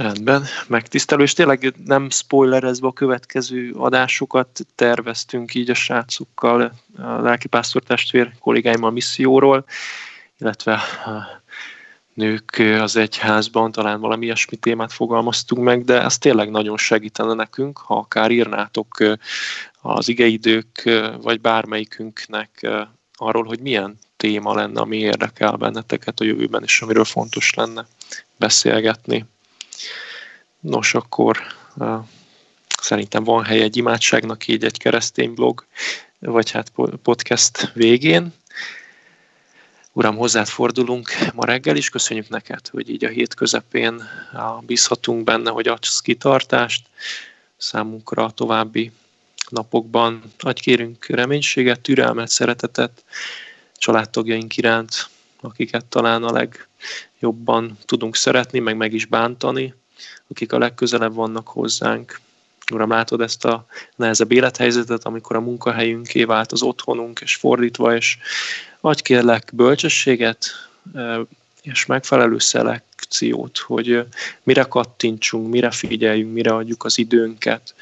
Rendben, 0.00 0.44
megtisztelő, 0.66 1.22
és 1.22 1.32
tényleg 1.32 1.74
nem 1.84 2.10
spoilerezve 2.10 2.86
a 2.86 2.92
következő 2.92 3.72
adásokat 3.72 4.66
terveztünk 4.74 5.54
így 5.54 5.70
a 5.70 5.74
srácokkal, 5.74 6.72
a 6.96 7.20
lelkipásztor 7.20 7.82
testvér 7.82 8.32
kollégáimmal 8.38 8.90
misszióról, 8.90 9.64
illetve 10.38 10.72
a 11.04 11.42
nők 12.14 12.62
az 12.80 12.96
egyházban, 12.96 13.72
talán 13.72 14.00
valami 14.00 14.24
ilyesmi 14.24 14.56
témát 14.56 14.92
fogalmaztunk 14.92 15.62
meg, 15.62 15.84
de 15.84 16.02
ez 16.02 16.18
tényleg 16.18 16.50
nagyon 16.50 16.76
segítene 16.76 17.34
nekünk, 17.34 17.78
ha 17.78 17.96
akár 17.96 18.30
írnátok 18.30 18.96
az 19.80 20.08
igeidők, 20.08 20.90
vagy 21.22 21.40
bármelyikünknek 21.40 22.68
arról, 23.14 23.44
hogy 23.44 23.60
milyen 23.60 23.98
téma 24.16 24.54
lenne, 24.54 24.80
ami 24.80 24.96
érdekel 24.96 25.52
benneteket 25.52 26.20
a 26.20 26.24
jövőben, 26.24 26.62
és 26.62 26.82
amiről 26.82 27.04
fontos 27.04 27.54
lenne 27.54 27.86
beszélgetni. 28.36 29.26
Nos, 30.60 30.94
akkor 30.94 31.38
szerintem 32.80 33.24
van 33.24 33.44
hely 33.44 33.60
egy 33.60 33.76
imádságnak 33.76 34.46
így 34.46 34.64
egy 34.64 34.78
keresztény 34.78 35.34
blog, 35.34 35.64
vagy 36.18 36.50
hát 36.50 36.72
podcast 37.02 37.72
végén. 37.72 38.32
Uram, 39.92 40.16
hozzád 40.16 40.46
fordulunk 40.46 41.10
ma 41.34 41.44
reggel 41.44 41.76
is, 41.76 41.88
köszönjük 41.88 42.28
neked, 42.28 42.68
hogy 42.68 42.90
így 42.90 43.04
a 43.04 43.08
hét 43.08 43.34
közepén 43.34 44.02
bízhatunk 44.60 45.24
benne, 45.24 45.50
hogy 45.50 45.68
adsz 45.68 46.00
kitartást 46.00 46.86
számunkra 47.56 48.24
a 48.24 48.30
további 48.30 48.92
napokban. 49.48 50.22
Adj 50.38 50.60
kérünk 50.60 51.06
reménységet, 51.06 51.80
türelmet, 51.80 52.28
szeretetet 52.28 53.04
családtagjaink 53.76 54.56
iránt, 54.56 55.08
akiket 55.40 55.84
talán 55.84 56.22
a 56.22 56.32
legjobban 56.32 57.78
tudunk 57.84 58.16
szeretni, 58.16 58.58
meg 58.58 58.76
meg 58.76 58.92
is 58.92 59.06
bántani, 59.06 59.74
akik 60.30 60.52
a 60.52 60.58
legközelebb 60.58 61.14
vannak 61.14 61.48
hozzánk. 61.48 62.20
Uram, 62.72 62.90
látod 62.90 63.20
ezt 63.20 63.44
a 63.44 63.66
nehezebb 63.96 64.32
élethelyzetet, 64.32 65.04
amikor 65.04 65.36
a 65.36 65.40
munkahelyünké 65.40 66.24
vált 66.24 66.52
az 66.52 66.62
otthonunk, 66.62 67.20
és 67.20 67.34
fordítva, 67.34 67.96
és 67.96 68.18
adj 68.80 69.02
kérlek 69.02 69.50
bölcsességet, 69.52 70.46
és 71.62 71.86
megfelelő 71.86 72.38
szelekciót, 72.38 73.58
hogy 73.58 74.04
mire 74.42 74.62
kattintsunk, 74.62 75.50
mire 75.50 75.70
figyeljünk, 75.70 76.32
mire 76.32 76.54
adjuk 76.54 76.84
az 76.84 76.98
időnket, 76.98 77.74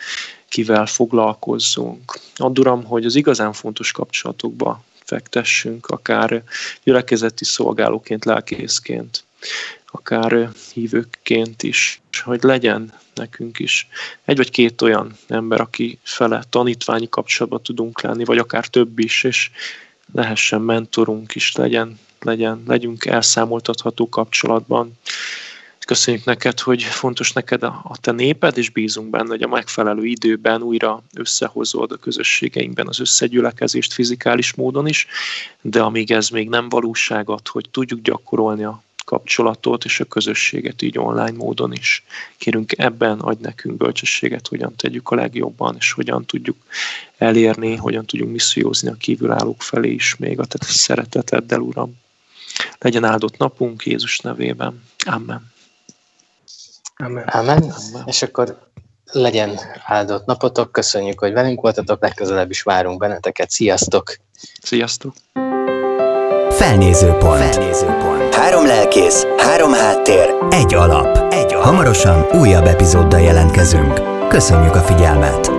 kivel 0.48 0.86
foglalkozzunk. 0.86 2.18
Add 2.36 2.58
Uram, 2.58 2.84
hogy 2.84 3.04
az 3.04 3.14
igazán 3.14 3.52
fontos 3.52 3.92
kapcsolatokba 3.92 4.84
fektessünk, 5.04 5.86
akár 5.86 6.42
gyülekezeti 6.84 7.44
szolgálóként, 7.44 8.24
lelkészként, 8.24 9.24
akár 9.90 10.50
hívőként 10.72 11.62
is, 11.62 12.00
hogy 12.24 12.42
legyen 12.42 12.92
nekünk 13.14 13.58
is 13.58 13.88
egy 14.24 14.36
vagy 14.36 14.50
két 14.50 14.82
olyan 14.82 15.16
ember, 15.28 15.60
aki 15.60 15.98
fele 16.02 16.44
tanítványi 16.48 17.08
kapcsolatban 17.08 17.62
tudunk 17.62 18.00
lenni, 18.00 18.24
vagy 18.24 18.38
akár 18.38 18.66
több 18.66 18.98
is, 18.98 19.24
és 19.24 19.50
lehessen 20.12 20.60
mentorunk 20.60 21.34
is, 21.34 21.52
legyen, 21.52 21.98
legyen, 22.20 22.62
legyünk 22.66 23.04
elszámoltatható 23.04 24.08
kapcsolatban. 24.08 24.92
Köszönjük 25.86 26.24
neked, 26.24 26.60
hogy 26.60 26.82
fontos 26.82 27.32
neked 27.32 27.62
a, 27.62 27.80
a 27.84 27.98
te 28.00 28.12
néped, 28.12 28.58
és 28.58 28.70
bízunk 28.70 29.10
benne, 29.10 29.28
hogy 29.28 29.42
a 29.42 29.48
megfelelő 29.48 30.04
időben 30.04 30.62
újra 30.62 31.02
összehozod 31.14 31.92
a 31.92 31.96
közösségeinkben 31.96 32.88
az 32.88 33.00
összegyülekezést 33.00 33.92
fizikális 33.92 34.54
módon 34.54 34.88
is, 34.88 35.06
de 35.60 35.82
amíg 35.82 36.10
ez 36.10 36.28
még 36.28 36.48
nem 36.48 36.68
valóságot, 36.68 37.48
hogy 37.48 37.68
tudjuk 37.70 38.00
gyakorolni 38.00 38.64
a 38.64 38.82
kapcsolatot 39.08 39.84
és 39.84 40.00
a 40.00 40.04
közösséget 40.04 40.82
így 40.82 40.98
online 40.98 41.36
módon 41.36 41.72
is. 41.72 42.04
Kérünk 42.36 42.78
ebben, 42.78 43.18
adj 43.20 43.42
nekünk 43.42 43.76
bölcsességet, 43.76 44.48
hogyan 44.48 44.74
tegyük 44.76 45.10
a 45.10 45.14
legjobban, 45.14 45.76
és 45.78 45.92
hogyan 45.92 46.24
tudjuk 46.24 46.56
elérni, 47.18 47.76
hogyan 47.76 48.06
tudjunk 48.06 48.32
missziózni 48.32 48.88
a 48.88 48.94
kívülállók 48.94 49.62
felé 49.62 49.90
is 49.90 50.16
még 50.16 50.38
a 50.40 50.44
te 50.44 50.58
szereteteddel, 50.60 51.60
Uram. 51.60 51.94
Legyen 52.78 53.04
áldott 53.04 53.36
napunk 53.36 53.86
Jézus 53.86 54.18
nevében. 54.18 54.82
Amen. 55.06 55.52
Amen. 56.96 57.24
Amen. 57.28 57.62
Amen. 57.62 58.02
És 58.06 58.22
akkor 58.22 58.70
legyen 59.12 59.58
áldott 59.86 60.26
napotok, 60.26 60.72
köszönjük, 60.72 61.18
hogy 61.18 61.32
velünk 61.32 61.60
voltatok, 61.60 62.02
legközelebb 62.02 62.50
is 62.50 62.62
várunk 62.62 62.98
benneteket. 62.98 63.50
Sziasztok! 63.50 64.16
Sziasztok! 64.62 65.14
Felnézőpont. 66.58 67.54
Felnézőpont. 67.54 68.34
Három 68.34 68.66
lelkész, 68.66 69.26
három 69.36 69.72
háttér, 69.72 70.34
egy 70.50 70.74
alap. 70.74 71.32
Egy 71.32 71.54
alap. 71.54 71.64
Hamarosan 71.64 72.26
újabb 72.32 72.66
epizóddal 72.66 73.20
jelentkezünk. 73.20 74.00
Köszönjük 74.28 74.74
a 74.74 74.80
figyelmet! 74.80 75.57